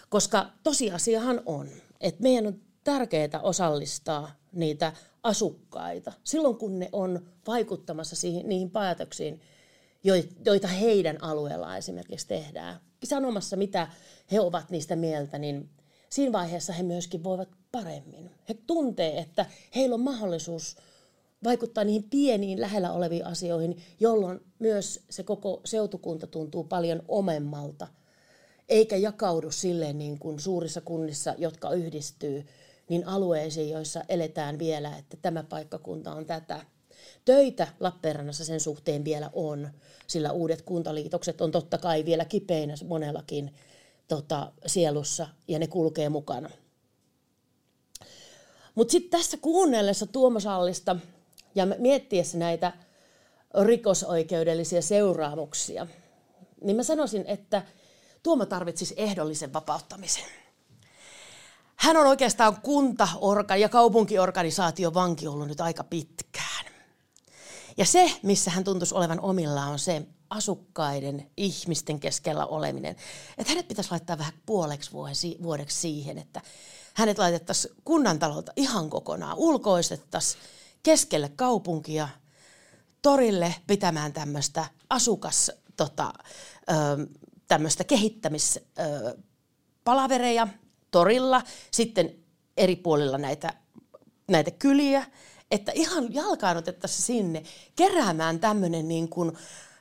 Koska 0.08 0.50
tosiasiahan 0.62 1.42
on, 1.46 1.68
että 2.00 2.22
meidän 2.22 2.46
on 2.46 2.60
tärkeää 2.84 3.40
osallistaa 3.42 4.30
niitä 4.52 4.92
asukkaita 5.22 6.12
silloin, 6.24 6.56
kun 6.56 6.78
ne 6.78 6.88
on 6.92 7.26
vaikuttamassa 7.46 8.16
siihen, 8.16 8.48
niihin 8.48 8.70
päätöksiin, 8.70 9.40
joita 10.44 10.68
heidän 10.68 11.22
alueellaan 11.24 11.78
esimerkiksi 11.78 12.28
tehdään. 12.28 12.80
Sanomassa, 13.04 13.56
mitä 13.56 13.88
he 14.32 14.40
ovat 14.40 14.70
niistä 14.70 14.96
mieltä, 14.96 15.38
niin 15.38 15.70
siinä 16.10 16.32
vaiheessa 16.32 16.72
he 16.72 16.82
myöskin 16.82 17.24
voivat 17.24 17.48
paremmin. 17.72 18.30
He 18.48 18.54
tuntee, 18.66 19.18
että 19.18 19.46
heillä 19.74 19.94
on 19.94 20.00
mahdollisuus 20.00 20.76
vaikuttaa 21.44 21.84
niihin 21.84 22.10
pieniin 22.10 22.60
lähellä 22.60 22.92
oleviin 22.92 23.26
asioihin, 23.26 23.82
jolloin 24.00 24.40
myös 24.58 25.00
se 25.10 25.22
koko 25.22 25.60
seutukunta 25.64 26.26
tuntuu 26.26 26.64
paljon 26.64 27.02
omemmalta, 27.08 27.88
eikä 28.68 28.96
jakaudu 28.96 29.50
silleen 29.50 29.98
niin 29.98 30.18
kuin 30.18 30.40
suurissa 30.40 30.80
kunnissa, 30.80 31.34
jotka 31.38 31.72
yhdistyy, 31.72 32.46
niin 32.88 33.06
alueisiin, 33.06 33.70
joissa 33.70 34.04
eletään 34.08 34.58
vielä, 34.58 34.96
että 34.96 35.16
tämä 35.22 35.42
paikkakunta 35.42 36.12
on 36.12 36.26
tätä. 36.26 36.60
Töitä 37.24 37.68
Lappeenrannassa 37.80 38.44
sen 38.44 38.60
suhteen 38.60 39.04
vielä 39.04 39.30
on, 39.32 39.68
sillä 40.06 40.32
uudet 40.32 40.62
kuntaliitokset 40.62 41.40
on 41.40 41.50
totta 41.50 41.78
kai 41.78 42.04
vielä 42.04 42.24
kipeinä 42.24 42.74
monellakin 42.86 43.54
tota, 44.08 44.52
sielussa 44.66 45.26
ja 45.48 45.58
ne 45.58 45.66
kulkee 45.66 46.08
mukana. 46.08 46.50
Mutta 48.74 48.92
sitten 48.92 49.20
tässä 49.20 49.36
kuunnellessa 49.36 50.06
Tuomasallista 50.06 50.96
ja 51.54 51.66
miettiessä 51.66 52.38
näitä 52.38 52.72
rikosoikeudellisia 53.64 54.82
seuraamuksia, 54.82 55.86
niin 56.64 56.76
mä 56.76 56.82
sanoisin, 56.82 57.24
että 57.26 57.62
Tuomo 58.22 58.46
tarvitsisi 58.46 58.94
ehdollisen 58.96 59.52
vapauttamisen. 59.52 60.24
hän 61.76 61.96
on 61.96 62.06
oikeastaan 62.06 62.60
kuntaorga 62.60 63.56
ja 63.56 63.68
kaupunkiorganisaation 63.68 64.94
vanki 64.94 65.26
ollut 65.26 65.48
nyt 65.48 65.60
aika 65.60 65.84
pitkään. 65.84 66.64
Ja 67.76 67.84
se, 67.84 68.12
missä 68.22 68.50
hän 68.50 68.64
tuntuisi 68.64 68.94
olevan 68.94 69.20
omillaan, 69.20 69.72
on 69.72 69.78
se 69.78 70.06
asukkaiden, 70.30 71.30
ihmisten 71.36 72.00
keskellä 72.00 72.46
oleminen. 72.46 72.96
Että 73.38 73.52
hänet 73.52 73.68
pitäisi 73.68 73.90
laittaa 73.90 74.18
vähän 74.18 74.32
puoleksi 74.46 74.90
vuodeksi 75.42 75.80
siihen, 75.80 76.18
että 76.18 76.40
hänet 77.00 77.18
laitettaisiin 77.18 77.74
kunnantalolta 77.84 78.52
ihan 78.56 78.90
kokonaan, 78.90 79.38
ulkoistettaisiin 79.38 80.42
keskelle 80.82 81.28
kaupunkia, 81.36 82.08
torille 83.02 83.54
pitämään 83.66 84.12
tämmöistä 84.12 84.66
asukas, 84.90 85.52
tota, 85.76 86.12
tämmöistä 87.48 87.84
kehittämispalavereja 87.84 90.48
torilla, 90.90 91.42
sitten 91.70 92.14
eri 92.56 92.76
puolilla 92.76 93.18
näitä, 93.18 93.54
näitä 94.28 94.50
kyliä, 94.50 95.06
että 95.50 95.72
ihan 95.74 96.14
jalkaan 96.14 96.56
otettaisiin 96.56 97.06
sinne 97.06 97.42
keräämään 97.76 98.40
tämmöinen 98.40 98.88
niin 98.88 99.08
kuin 99.08 99.32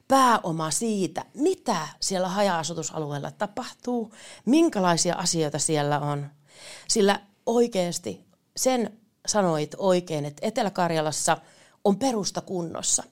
pääoma 0.08 0.72
siitä, 0.72 1.26
mitä 1.34 1.88
siellä 2.00 2.28
haja-asutusalueella 2.28 3.32
tapahtuu, 3.32 4.14
minkälaisia 4.46 5.16
asioita 5.16 5.60
siellä 5.60 6.00
on. 6.00 6.39
Sillä 6.88 7.20
oikeasti 7.46 8.26
sen 8.58 8.98
sanoit 9.28 9.76
oikein, 9.78 10.26
että 10.26 10.48
Etelä-Karjalassa 10.48 11.38
on 11.84 11.98
perusta 11.98 12.42
kunnossa. 12.42 13.04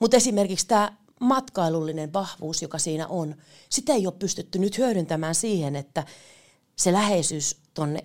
Mutta 0.00 0.16
esimerkiksi 0.16 0.66
tämä 0.66 0.96
matkailullinen 1.20 2.12
vahvuus, 2.12 2.62
joka 2.62 2.78
siinä 2.78 3.06
on, 3.06 3.34
sitä 3.68 3.92
ei 3.92 4.06
ole 4.06 4.14
pystytty 4.18 4.58
nyt 4.58 4.78
hyödyntämään 4.78 5.34
siihen, 5.34 5.76
että 5.76 6.04
se 6.76 6.92
läheisyys 6.92 7.56
tonne, 7.74 8.04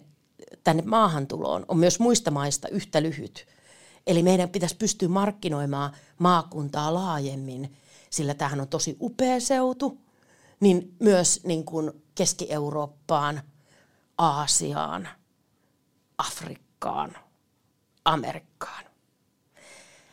tänne 0.64 0.84
maahantuloon 0.86 1.66
on 1.68 1.78
myös 1.78 2.00
muista 2.00 2.32
maista 2.32 2.68
yhtä 2.68 3.02
lyhyt. 3.02 3.48
Eli 4.08 4.24
meidän 4.24 4.50
pitäisi 4.50 4.76
pystyä 4.76 5.08
markkinoimaan 5.08 5.96
maakuntaa 6.18 6.94
laajemmin, 6.94 7.78
sillä 8.10 8.34
tämähän 8.34 8.62
on 8.62 8.68
tosi 8.68 8.98
upea 9.02 9.40
seutu, 9.40 9.98
niin 10.60 10.96
myös 11.00 11.44
niin 11.44 11.66
kuin 11.66 11.92
Keski-Eurooppaan, 12.16 13.42
Aasiaan, 14.22 15.08
Afrikkaan, 16.18 17.16
Amerikkaan. 18.06 18.84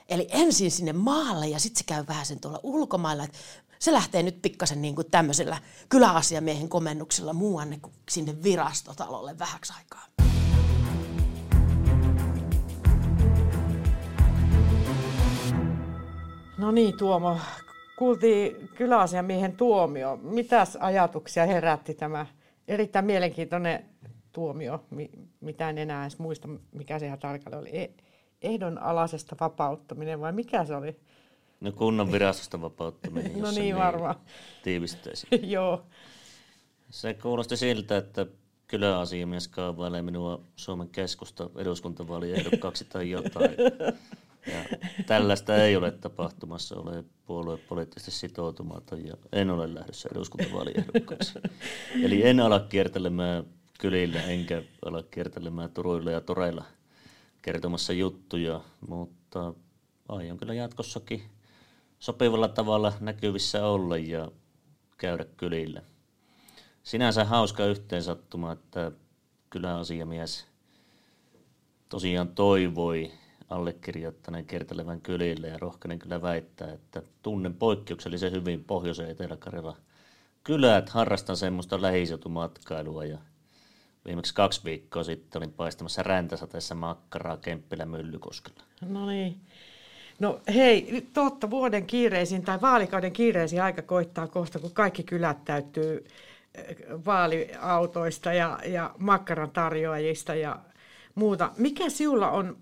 Eli 0.08 0.28
ensin 0.30 0.70
sinne 0.70 0.92
maalle 0.92 1.46
ja 1.48 1.58
sitten 1.58 1.78
se 1.78 1.84
käy 1.84 2.04
vähän 2.08 2.26
sen 2.26 2.40
tuolla 2.40 2.60
ulkomailla. 2.62 3.24
Et 3.24 3.32
se 3.78 3.92
lähtee 3.92 4.22
nyt 4.22 4.42
pikkasen 4.42 4.82
niin 4.82 4.94
kuin 4.94 5.10
tämmöisellä 5.10 5.58
kyläasiamiehen 5.88 6.68
komennuksella 6.68 7.32
muuanne 7.32 7.78
kuin 7.82 7.94
sinne 8.10 8.42
virastotalolle 8.42 9.38
vähäksi 9.38 9.72
aikaa. 9.76 10.06
No 16.58 16.70
niin 16.70 16.96
Tuomo, 16.96 17.38
kuultiin 17.98 18.68
kyläasiamiehen 18.76 19.56
tuomio. 19.56 20.16
Mitäs 20.16 20.76
ajatuksia 20.76 21.46
herätti 21.46 21.94
tämä 21.94 22.26
erittäin 22.68 23.04
mielenkiintoinen 23.04 23.97
tuomio, 24.32 24.84
mitä 25.40 25.70
en 25.70 25.78
enää 25.78 26.02
edes 26.02 26.18
muista, 26.18 26.48
mikä 26.72 26.98
se 26.98 27.06
ihan 27.06 27.18
tarkalleen 27.18 27.60
oli. 27.60 27.78
E- 27.78 27.94
ehdonalaisesta 28.42 29.36
vapauttaminen 29.40 30.20
vai 30.20 30.32
mikä 30.32 30.64
se 30.64 30.76
oli? 30.76 30.96
No 31.60 31.72
kunnan 31.72 32.12
virastosta 32.12 32.60
vapauttaminen, 32.60 33.42
no 33.42 33.50
niin, 33.50 33.76
varmaan. 33.76 34.14
Tiivistäisin. 34.62 35.28
Joo. 35.50 35.86
Se 36.90 37.14
kuulosti 37.14 37.56
siltä, 37.56 37.96
että 37.96 38.26
kyläasiamies 38.66 39.48
kaavailee 39.48 40.02
minua 40.02 40.40
Suomen 40.56 40.88
keskusta 40.88 41.50
eduskuntavaaliehdokkaaksi 41.56 42.84
tai 42.84 43.10
jotain. 43.10 43.56
Ja 44.46 44.78
tällaista 45.06 45.56
ei 45.56 45.76
ole 45.76 45.90
tapahtumassa, 45.90 46.76
ole 46.76 47.04
puolue 47.26 47.56
poliittisesti 47.56 48.10
sitoutumaton 48.10 49.06
ja 49.06 49.14
en 49.32 49.50
ole 49.50 49.74
lähdössä 49.74 50.08
eduskuntavaaliehdokkaaksi. 50.12 51.38
Eli 52.02 52.26
en 52.28 52.40
ala 52.40 52.60
kiertelemään 52.60 53.44
kylillä 53.78 54.22
enkä 54.22 54.62
ala 54.84 55.02
kiertelemään 55.02 55.70
turuilla 55.70 56.10
ja 56.10 56.20
toreilla 56.20 56.64
kertomassa 57.42 57.92
juttuja, 57.92 58.60
mutta 58.88 59.54
aion 60.08 60.38
kyllä 60.38 60.54
jatkossakin 60.54 61.22
sopivalla 61.98 62.48
tavalla 62.48 62.92
näkyvissä 63.00 63.66
olla 63.66 63.96
ja 63.96 64.30
käydä 64.98 65.24
kylillä. 65.36 65.82
Sinänsä 66.82 67.24
hauska 67.24 67.64
yhteensattuma, 67.64 68.52
että 68.52 68.92
kyläasiamies 69.50 70.46
tosiaan 71.88 72.28
toivoi 72.28 73.12
allekirjoittaneen 73.48 74.46
kertelevän 74.46 75.00
kylille 75.00 75.48
ja 75.48 75.58
rohkenen 75.58 75.98
kyllä 75.98 76.22
väittää, 76.22 76.72
että 76.72 77.02
tunnen 77.22 77.54
poikkeuksellisen 77.54 78.32
hyvin 78.32 78.64
Pohjois- 78.64 78.98
ja 78.98 79.08
Etelä-Karjala 79.08 79.76
kylät, 80.44 80.88
harrastan 80.88 81.36
semmoista 81.36 81.82
lähiseutumatkailua 81.82 83.04
ja 83.04 83.18
viimeksi 84.08 84.34
kaksi 84.34 84.60
viikkoa 84.64 85.04
sitten 85.04 85.38
olin 85.40 85.52
paistamassa 85.52 86.02
räntäsateessa 86.02 86.74
makkaraa 86.74 87.36
Kemppilä 87.36 87.86
Myllykoskella. 87.86 88.62
No 88.88 89.06
niin. 89.06 89.40
No 90.18 90.40
hei, 90.54 91.06
totta 91.12 91.50
vuoden 91.50 91.86
kiireisin 91.86 92.42
tai 92.42 92.60
vaalikauden 92.60 93.12
kiireisin 93.12 93.62
aika 93.62 93.82
koittaa 93.82 94.26
kohta, 94.26 94.58
kun 94.58 94.72
kaikki 94.72 95.02
kylät 95.02 95.44
täyttyy 95.44 96.04
eh, 96.54 96.76
vaaliautoista 97.06 98.32
ja, 98.32 98.58
ja 98.66 98.94
makkaran 98.98 99.50
tarjoajista 99.50 100.34
ja 100.34 100.58
muuta. 101.14 101.52
Mikä 101.56 101.88
sinulla 101.88 102.30
on, 102.30 102.56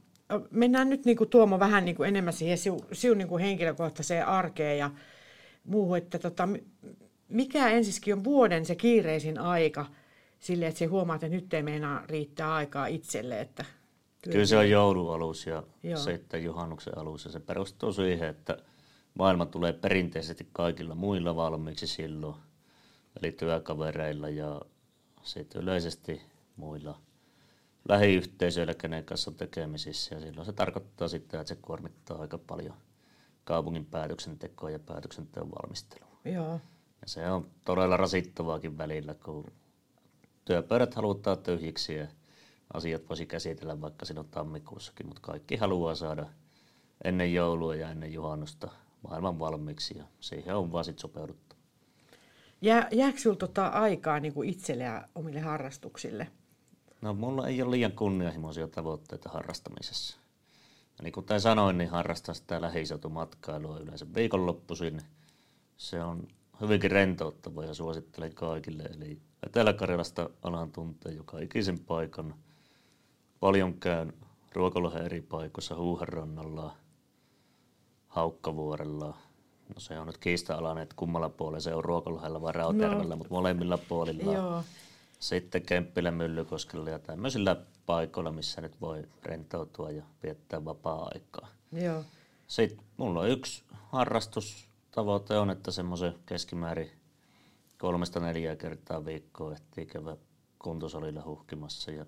mennään 0.50 0.88
nyt 0.88 1.04
niin 1.04 1.16
kuin 1.16 1.30
Tuomo 1.30 1.58
vähän 1.58 1.84
niin 1.84 1.96
kuin 1.96 2.08
enemmän 2.08 2.32
siihen 2.32 2.58
siun, 2.58 2.86
siun 2.92 3.18
niin 3.18 3.28
kuin 3.28 3.42
henkilökohtaiseen 3.42 4.26
arkeen 4.26 4.78
ja 4.78 4.90
muuhun, 5.64 5.98
että 5.98 6.18
tota, 6.18 6.48
mikä 7.28 7.68
ensiskin 7.68 8.14
on 8.14 8.24
vuoden 8.24 8.66
se 8.66 8.74
kiireisin 8.74 9.38
aika 9.38 9.86
sille, 10.38 10.66
että 10.66 10.78
se 10.78 10.84
huomaa, 10.84 11.16
että 11.16 11.28
nyt 11.28 11.54
ei 11.54 11.62
meinaa 11.62 12.02
riittää 12.06 12.54
aikaa 12.54 12.86
itselle, 12.86 13.40
että 13.40 13.64
Kyllä 14.30 14.46
se 14.46 14.56
on 14.56 14.70
joulualus 14.70 15.46
ja 15.46 15.62
Joo. 15.82 15.98
sitten 15.98 16.44
juhannuksen 16.44 16.98
alus 16.98 17.24
ja 17.24 17.30
se 17.30 17.40
perustuu 17.40 17.92
siihen, 17.92 18.28
että 18.28 18.58
maailma 19.14 19.46
tulee 19.46 19.72
perinteisesti 19.72 20.48
kaikilla 20.52 20.94
muilla 20.94 21.36
valmiiksi 21.36 21.86
silloin, 21.86 22.36
eli 23.22 23.32
työkavereilla 23.32 24.28
ja 24.28 24.60
sitten 25.22 25.62
yleisesti 25.62 26.22
muilla 26.56 27.00
lähiyhteisöillä, 27.88 28.74
kenen 28.74 29.04
kanssa 29.04 29.30
on 29.30 29.36
tekemisissä. 29.36 30.14
Ja 30.14 30.20
silloin 30.20 30.46
se 30.46 30.52
tarkoittaa 30.52 31.08
sitten, 31.08 31.40
että 31.40 31.54
se 31.54 31.60
kuormittaa 31.62 32.20
aika 32.20 32.38
paljon 32.38 32.74
kaupungin 33.44 33.86
päätöksentekoa 33.86 34.70
ja 34.70 34.78
päätöksenteon 34.78 35.50
valmistelua. 35.50 36.18
Joo. 36.24 36.60
Ja 37.00 37.06
se 37.06 37.30
on 37.30 37.50
todella 37.64 37.96
rasittavaakin 37.96 38.78
välillä, 38.78 39.14
kun 39.14 39.44
työpöydät 40.46 40.94
halutaan 40.94 41.38
tyhjiksi 41.38 41.94
ja 41.94 42.06
asiat 42.74 43.08
voisi 43.08 43.26
käsitellä 43.26 43.80
vaikka 43.80 44.06
silloin 44.06 44.28
tammikuussakin, 44.28 45.06
mutta 45.06 45.22
kaikki 45.22 45.56
haluaa 45.56 45.94
saada 45.94 46.26
ennen 47.04 47.34
joulua 47.34 47.74
ja 47.74 47.90
ennen 47.90 48.12
juhannusta 48.12 48.68
maailman 49.08 49.38
valmiiksi 49.38 49.98
ja 49.98 50.04
siihen 50.20 50.56
on 50.56 50.72
vaan 50.72 50.84
sitten 50.84 51.00
sopeuduttu. 51.00 51.56
Jää, 52.60 52.88
jääkö 52.92 53.18
sinulla 53.18 53.38
tota 53.38 53.66
aikaa 53.66 54.20
niin 54.20 54.34
kuin 54.34 54.48
itselle 54.48 54.84
ja 54.84 55.08
omille 55.14 55.40
harrastuksille? 55.40 56.28
No 57.00 57.14
mulla 57.14 57.48
ei 57.48 57.62
ole 57.62 57.70
liian 57.70 57.92
kunnianhimoisia 57.92 58.68
tavoitteita 58.68 59.28
harrastamisessa. 59.28 60.16
Ja 60.98 61.02
niin 61.02 61.12
kuten 61.12 61.40
sanoin, 61.40 61.78
niin 61.78 61.90
harrastan 61.90 62.34
sitä 62.34 62.60
lähiseutumatkailua 62.60 63.78
yleensä 63.78 64.06
viikonloppuisin. 64.14 65.00
Se 65.76 66.02
on 66.02 66.28
hyvinkin 66.60 66.90
rentouttava 66.90 67.64
ja 67.64 67.74
suosittelen 67.74 68.34
kaikille. 68.34 68.82
Eli 68.82 69.18
Etelä-Karjalasta 69.46 70.30
alan 70.42 70.72
tuntee 70.72 71.12
joka 71.12 71.38
ikisen 71.38 71.78
paikan– 71.78 72.34
Paljon 73.40 73.74
käyn 73.74 74.12
Ruokolohen 74.52 75.04
eri 75.04 75.20
paikoissa 75.20 75.74
Huuharannalla, 75.74 76.76
Haukkavuorella. 78.08 79.06
No 79.74 79.80
se 79.80 79.98
on 79.98 80.06
nyt 80.06 80.18
kiista-alainen, 80.18 80.82
että 80.82 80.94
kummalla 80.98 81.28
puolella 81.28 81.60
se 81.60 81.74
on 81.74 81.84
Ruokolohella 81.84 82.42
vai 82.42 82.52
Rautjärvellä, 82.52 83.14
no. 83.14 83.16
mutta 83.16 83.34
molemmilla 83.34 83.78
puolilla. 83.78 84.32
Joo. 84.32 84.62
Sitten 85.18 85.62
Kemppilä, 85.62 86.10
Myllykoskella 86.10 86.90
ja 86.90 86.98
tämmöisillä 86.98 87.56
paikoilla, 87.86 88.32
missä 88.32 88.60
nyt 88.60 88.80
voi 88.80 89.04
rentoutua 89.22 89.90
ja 89.90 90.02
viettää 90.22 90.64
vapaa-aikaa. 90.64 91.48
Joo. 91.72 92.04
Sitten 92.46 92.84
mulla 92.96 93.20
on 93.20 93.28
yksi 93.28 93.62
harrastustavoite 93.70 95.38
on, 95.38 95.50
että 95.50 95.70
semmoisen 95.70 96.14
keskimäärin 96.26 96.90
kolmesta 97.78 98.20
neljää 98.20 98.56
kertaa 98.56 99.04
viikkoa 99.04 99.52
ehtii 99.52 99.86
käydä 99.86 100.16
kuntosalilla 100.58 101.24
huhkimassa 101.24 101.90
ja 101.90 102.06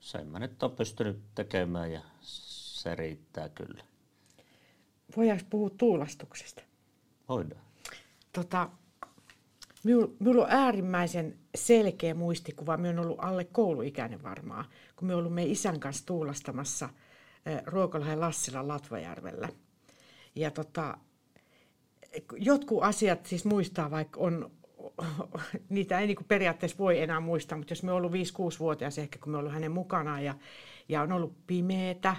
sen 0.00 0.28
mä 0.28 0.38
nyt 0.38 0.62
on 0.62 0.70
pystynyt 0.70 1.22
tekemään 1.34 1.92
ja 1.92 2.00
se 2.20 2.94
riittää 2.94 3.48
kyllä. 3.48 3.84
Voidaanko 5.16 5.44
puhua 5.50 5.70
tuulastuksesta? 5.70 6.62
Voidaan. 7.28 7.62
Tota, 8.32 8.70
Minulla 9.84 10.44
on 10.44 10.50
äärimmäisen 10.50 11.38
selkeä 11.54 12.14
muistikuva. 12.14 12.76
Minä 12.76 12.88
olen 12.88 12.98
ollut 12.98 13.24
alle 13.24 13.44
kouluikäinen 13.44 14.22
varmaan, 14.22 14.64
kun 14.96 15.08
me 15.08 15.14
ollut 15.14 15.34
meidän 15.34 15.52
isän 15.52 15.80
kanssa 15.80 16.06
tuulastamassa 16.06 16.88
Ruokolahden 17.66 18.20
Lassila 18.20 18.68
Latvajärvellä. 18.68 19.48
Ja 20.34 20.50
tota, 20.50 20.98
jotkut 22.36 22.84
asiat 22.84 23.26
siis 23.26 23.44
muistaa, 23.44 23.90
vaikka 23.90 24.20
on, 24.20 24.50
niitä 25.68 26.00
ei 26.00 26.06
niin 26.06 26.16
periaatteessa 26.28 26.78
voi 26.78 27.02
enää 27.02 27.20
muistaa, 27.20 27.58
mutta 27.58 27.72
jos 27.72 27.82
me 27.82 27.92
on 27.92 27.96
ollut 27.96 28.12
5-6-vuotias 28.12 28.98
ehkä, 28.98 29.18
kun 29.18 29.32
me 29.32 29.38
ollut 29.38 29.52
hänen 29.52 29.72
mukanaan 29.72 30.24
ja, 30.24 30.34
ja 30.88 31.02
on 31.02 31.12
ollut 31.12 31.46
pimeätä 31.46 32.16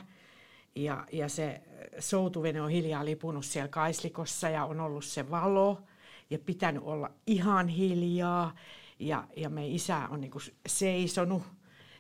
ja, 0.76 1.06
ja 1.12 1.30
se 1.30 1.62
soutuvene 2.00 2.62
on 2.62 2.70
hiljaa 2.70 3.06
lipunut 3.06 3.46
siellä 3.46 3.68
kaislikossa 3.68 4.50
ja 4.50 4.66
on 4.66 4.80
ollut 4.80 5.06
se 5.06 5.30
valo 5.30 5.82
ja 6.30 6.40
pitänyt 6.40 6.84
olla 6.84 7.12
ihan 7.28 7.68
hiljaa 7.68 8.56
ja, 9.00 9.28
ja 9.38 9.50
meidän 9.50 9.76
isä 9.76 10.08
on 10.10 10.22
niin 10.22 10.32
seisonut 10.68 11.44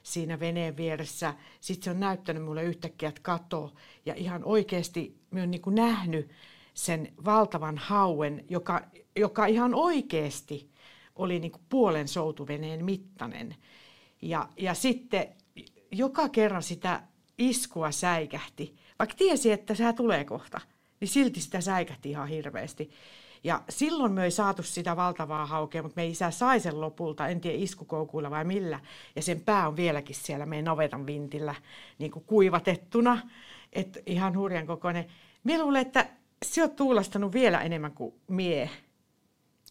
siinä 0.03 0.39
veneen 0.39 0.77
vieressä. 0.77 1.33
Sitten 1.61 1.83
se 1.83 1.91
on 1.91 1.99
näyttänyt 1.99 2.43
mulle 2.43 2.63
yhtäkkiä, 2.63 3.09
että 3.09 3.21
kato. 3.21 3.73
Ja 4.05 4.13
ihan 4.15 4.43
oikeasti 4.43 5.15
mä 5.31 5.39
oon 5.39 5.51
niin 5.51 5.61
nähnyt 5.67 6.31
sen 6.73 7.13
valtavan 7.25 7.77
hauen, 7.77 8.45
joka, 8.49 8.81
joka 9.15 9.45
ihan 9.45 9.75
oikeasti 9.75 10.71
oli 11.15 11.39
niin 11.39 11.51
kuin 11.51 11.63
puolen 11.69 12.07
soutuveneen 12.07 12.85
mittainen. 12.85 13.55
Ja, 14.21 14.49
ja 14.57 14.73
sitten 14.73 15.27
joka 15.91 16.29
kerran 16.29 16.63
sitä 16.63 17.03
iskua 17.37 17.91
säikähti, 17.91 18.75
vaikka 18.99 19.15
tiesi, 19.15 19.51
että 19.51 19.75
se 19.75 19.93
tulee 19.93 20.25
kohta, 20.25 20.61
niin 20.99 21.07
silti 21.07 21.41
sitä 21.41 21.61
säikähti 21.61 22.09
ihan 22.09 22.27
hirveästi. 22.27 22.91
Ja 23.43 23.63
silloin 23.69 24.11
me 24.11 24.23
ei 24.23 24.31
saatu 24.31 24.63
sitä 24.63 24.95
valtavaa 24.95 25.45
haukea, 25.45 25.83
mutta 25.83 26.01
me 26.01 26.07
isä 26.07 26.31
sai 26.31 26.59
sen 26.59 26.81
lopulta, 26.81 27.27
en 27.27 27.41
tiedä 27.41 27.57
iskukoukuilla 27.57 28.31
vai 28.31 28.45
millä. 28.45 28.79
Ja 29.15 29.21
sen 29.21 29.41
pää 29.41 29.67
on 29.67 29.75
vieläkin 29.75 30.15
siellä 30.15 30.45
meidän 30.45 30.65
navetan 30.65 31.05
vintillä 31.05 31.55
niin 31.97 32.11
kuin 32.11 32.25
kuivatettuna. 32.25 33.21
Että 33.73 33.99
ihan 34.05 34.37
hurjan 34.37 34.67
kokoinen. 34.67 35.05
Mie 35.43 35.57
luulen, 35.57 35.81
että 35.81 36.09
sä 36.45 36.61
oot 36.61 36.75
tuulastanut 36.75 37.33
vielä 37.33 37.61
enemmän 37.61 37.91
kuin 37.91 38.13
mie. 38.27 38.69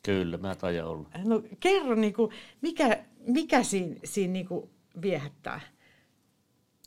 Kyllä, 0.03 0.37
mä 0.37 0.55
taidan 0.55 0.87
olla. 0.87 1.09
No 1.25 1.43
kerro, 1.61 1.95
niin 1.95 2.15
kuin, 2.15 2.31
mikä, 2.61 3.05
mikä 3.27 3.63
siinä, 3.63 3.97
siinä 4.05 4.33
niin 4.33 4.49
kuin 4.49 4.71
viehättää? 5.03 5.61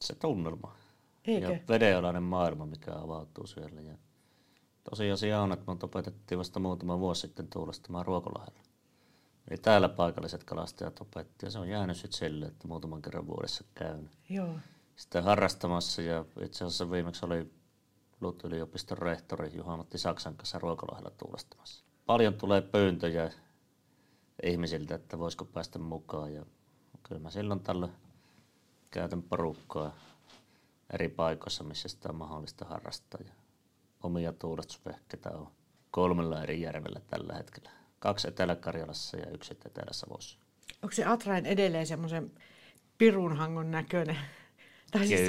Se 0.02 0.16
tunnelma. 0.16 0.76
Eikö? 1.26 1.48
Ja 1.48 1.60
vedenalainen 1.70 2.24
maailma, 2.24 2.66
mikä 2.66 2.92
avautuu 2.96 3.48
siellä. 3.48 3.82
Ja 3.82 3.98
tosiasia 4.90 5.42
on, 5.42 5.52
että 5.52 5.66
me 5.68 5.78
opetettiin 5.84 6.40
vasta 6.40 6.60
muutama 6.60 7.00
vuosi 7.00 7.22
sitten 7.22 7.48
tuulastamaan 7.48 8.06
Ruokolahdella. 8.06 8.64
Eli 9.50 9.58
täällä 9.58 9.90
paikalliset 9.90 10.44
kalastajat 10.44 11.02
opetti 11.02 11.46
ja 11.46 11.52
se 11.52 11.60
on 11.60 11.70
jäänyt 11.70 11.98
sitten 11.98 12.18
sille, 12.20 12.46
että 12.46 12.68
muutaman 12.68 13.02
kerran 13.02 13.28
vuodessa 13.28 13.64
käyn. 13.76 14.10
Joo. 14.30 14.56
Sitten 14.96 15.24
harrastamassa 15.24 16.02
ja 16.02 16.26
itse 16.42 16.66
asiassa 16.66 16.92
viimeksi 16.92 17.26
oli 17.26 17.52
Lut-yliopiston 18.22 18.98
rehtori 18.98 19.52
Juha-Matti 19.56 19.98
Saksan 19.98 20.36
kanssa 20.36 20.60
Ruokolahdella 20.60 21.12
tuulastamassa. 21.18 21.86
Paljon 22.06 22.34
tulee 22.34 22.62
pyyntöjä 22.62 23.32
ihmisiltä, 24.44 24.96
että 24.96 25.20
voisiko 25.20 25.46
päästä 25.46 25.80
mukaan 25.80 26.34
ja 26.34 26.46
kyllä 27.04 27.22
mä 27.22 27.30
silloin 27.30 27.60
tällä 27.60 27.90
käytän 28.92 29.24
porukkaa 29.24 29.96
eri 30.94 31.10
paikoissa, 31.10 31.64
missä 31.64 31.90
sitä 31.90 32.10
on 32.10 32.16
mahdollista 32.16 32.66
harrastaa. 32.66 33.22
Ja 33.26 33.34
omia 34.04 34.34
tuulastusvehkeitä 34.34 35.30
on 35.30 35.48
kolmella 35.92 36.44
eri 36.44 36.62
järvellä 36.62 37.00
tällä 37.08 37.34
hetkellä. 37.34 37.70
Kaksi 38.00 38.28
Etelä-Karjalassa 38.28 39.18
ja 39.18 39.30
yksi 39.32 39.58
Etelä-Savossa. 39.66 40.40
Onko 40.84 40.94
se 40.94 41.06
Atrain 41.06 41.46
edelleen 41.46 41.88
semmoisen 41.88 42.32
pirunhangon 42.98 43.72
näköinen? 43.72 44.18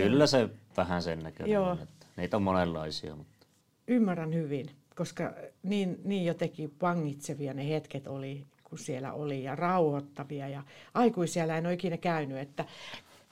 Kyllä 0.03 0.26
se 0.26 0.49
vähän 0.76 1.03
sen 1.03 1.18
näköinen 1.18 1.53
Joo. 1.53 1.78
Että 1.82 2.03
niitä 2.16 2.36
on 2.36 2.42
monenlaisia. 2.42 3.16
Mutta... 3.16 3.46
Ymmärrän 3.88 4.34
hyvin, 4.34 4.70
koska 4.96 5.32
niin, 5.62 6.00
niin 6.04 6.24
jotenkin 6.24 6.74
vangitsevia 6.82 7.54
ne 7.54 7.68
hetket 7.68 8.06
oli, 8.06 8.44
kun 8.64 8.78
siellä 8.78 9.12
oli, 9.12 9.44
ja 9.44 9.56
rauhoittavia. 9.56 10.48
Ja 10.48 10.62
aikuisia 10.94 11.56
en 11.56 11.66
ole 11.66 11.74
ikinä 11.74 11.96
käynyt, 11.96 12.38
että 12.38 12.64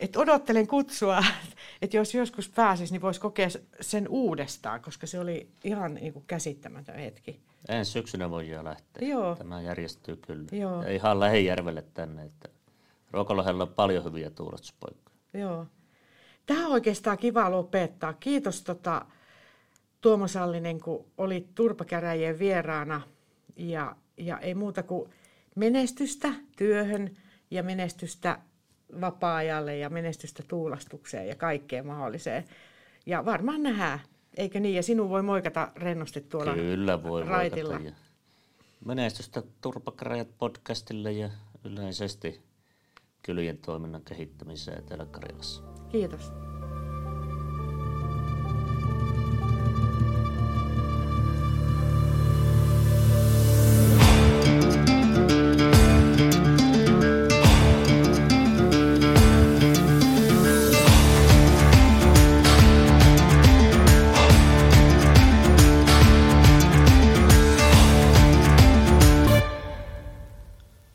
että 0.00 0.18
odottelen 0.18 0.66
kutsua, 0.66 1.24
että 1.82 1.96
jos 1.96 2.14
joskus 2.14 2.48
pääsis, 2.48 2.92
niin 2.92 3.02
voisi 3.02 3.20
kokea 3.20 3.48
sen 3.80 4.08
uudestaan, 4.08 4.80
koska 4.80 5.06
se 5.06 5.20
oli 5.20 5.48
ihan 5.64 5.94
niin 5.94 6.12
kuin 6.12 6.24
käsittämätön 6.26 6.94
hetki. 6.94 7.40
Ensi 7.68 7.92
syksynä 7.92 8.30
voi 8.30 8.48
jo 8.48 8.64
lähteä. 8.64 9.08
Joo. 9.08 9.36
Tämä 9.36 9.60
järjestyy 9.60 10.16
kyllä. 10.16 10.46
Joo. 10.52 10.82
Ja 10.82 10.92
ihan 10.92 11.20
Lähijärvelle 11.20 11.84
tänne. 11.94 12.24
Että 12.24 12.48
Ruokolohella 13.10 13.62
on 13.62 13.68
paljon 13.68 14.04
hyviä 14.04 14.30
tuulastuspaikkoja. 14.30 15.16
Joo. 15.34 15.66
Tämä 16.46 16.66
on 16.66 16.72
oikeastaan 16.72 17.18
kiva 17.18 17.50
lopettaa. 17.50 18.12
Kiitos 18.12 18.62
tota, 18.62 19.06
Tuomo 20.00 20.28
Sallinen, 20.28 20.80
kun 20.80 21.06
olit 21.18 21.54
turpakäräjien 21.54 22.38
vieraana. 22.38 23.00
Ja, 23.56 23.96
ja 24.16 24.38
ei 24.38 24.54
muuta 24.54 24.82
kuin 24.82 25.10
menestystä 25.54 26.28
työhön 26.56 27.16
ja 27.50 27.62
menestystä 27.62 28.38
vapaa-ajalle 29.00 29.76
ja 29.76 29.90
menestystä 29.90 30.42
tuulastukseen 30.48 31.28
ja 31.28 31.36
kaikkeen 31.36 31.86
mahdolliseen. 31.86 32.44
Ja 33.06 33.24
varmaan 33.24 33.62
nähdään, 33.62 34.00
eikö 34.36 34.60
niin? 34.60 34.74
Ja 34.74 34.82
sinun 34.82 35.08
voi 35.08 35.22
moikata 35.22 35.72
rennosti 35.76 36.20
tuolla 36.20 36.54
Kyllä 36.54 37.02
voi 37.02 37.24
raitilla. 37.24 37.74
Ja 37.74 37.92
menestystä 38.84 39.42
Turpakäräjät 39.60 40.38
podcastille 40.38 41.12
ja 41.12 41.30
yleisesti 41.64 42.40
kylien 43.22 43.58
toiminnan 43.58 44.02
kehittämiseen 44.02 44.78
Etelä-Karjalassa. 44.78 45.71
Kiitos. 45.92 46.32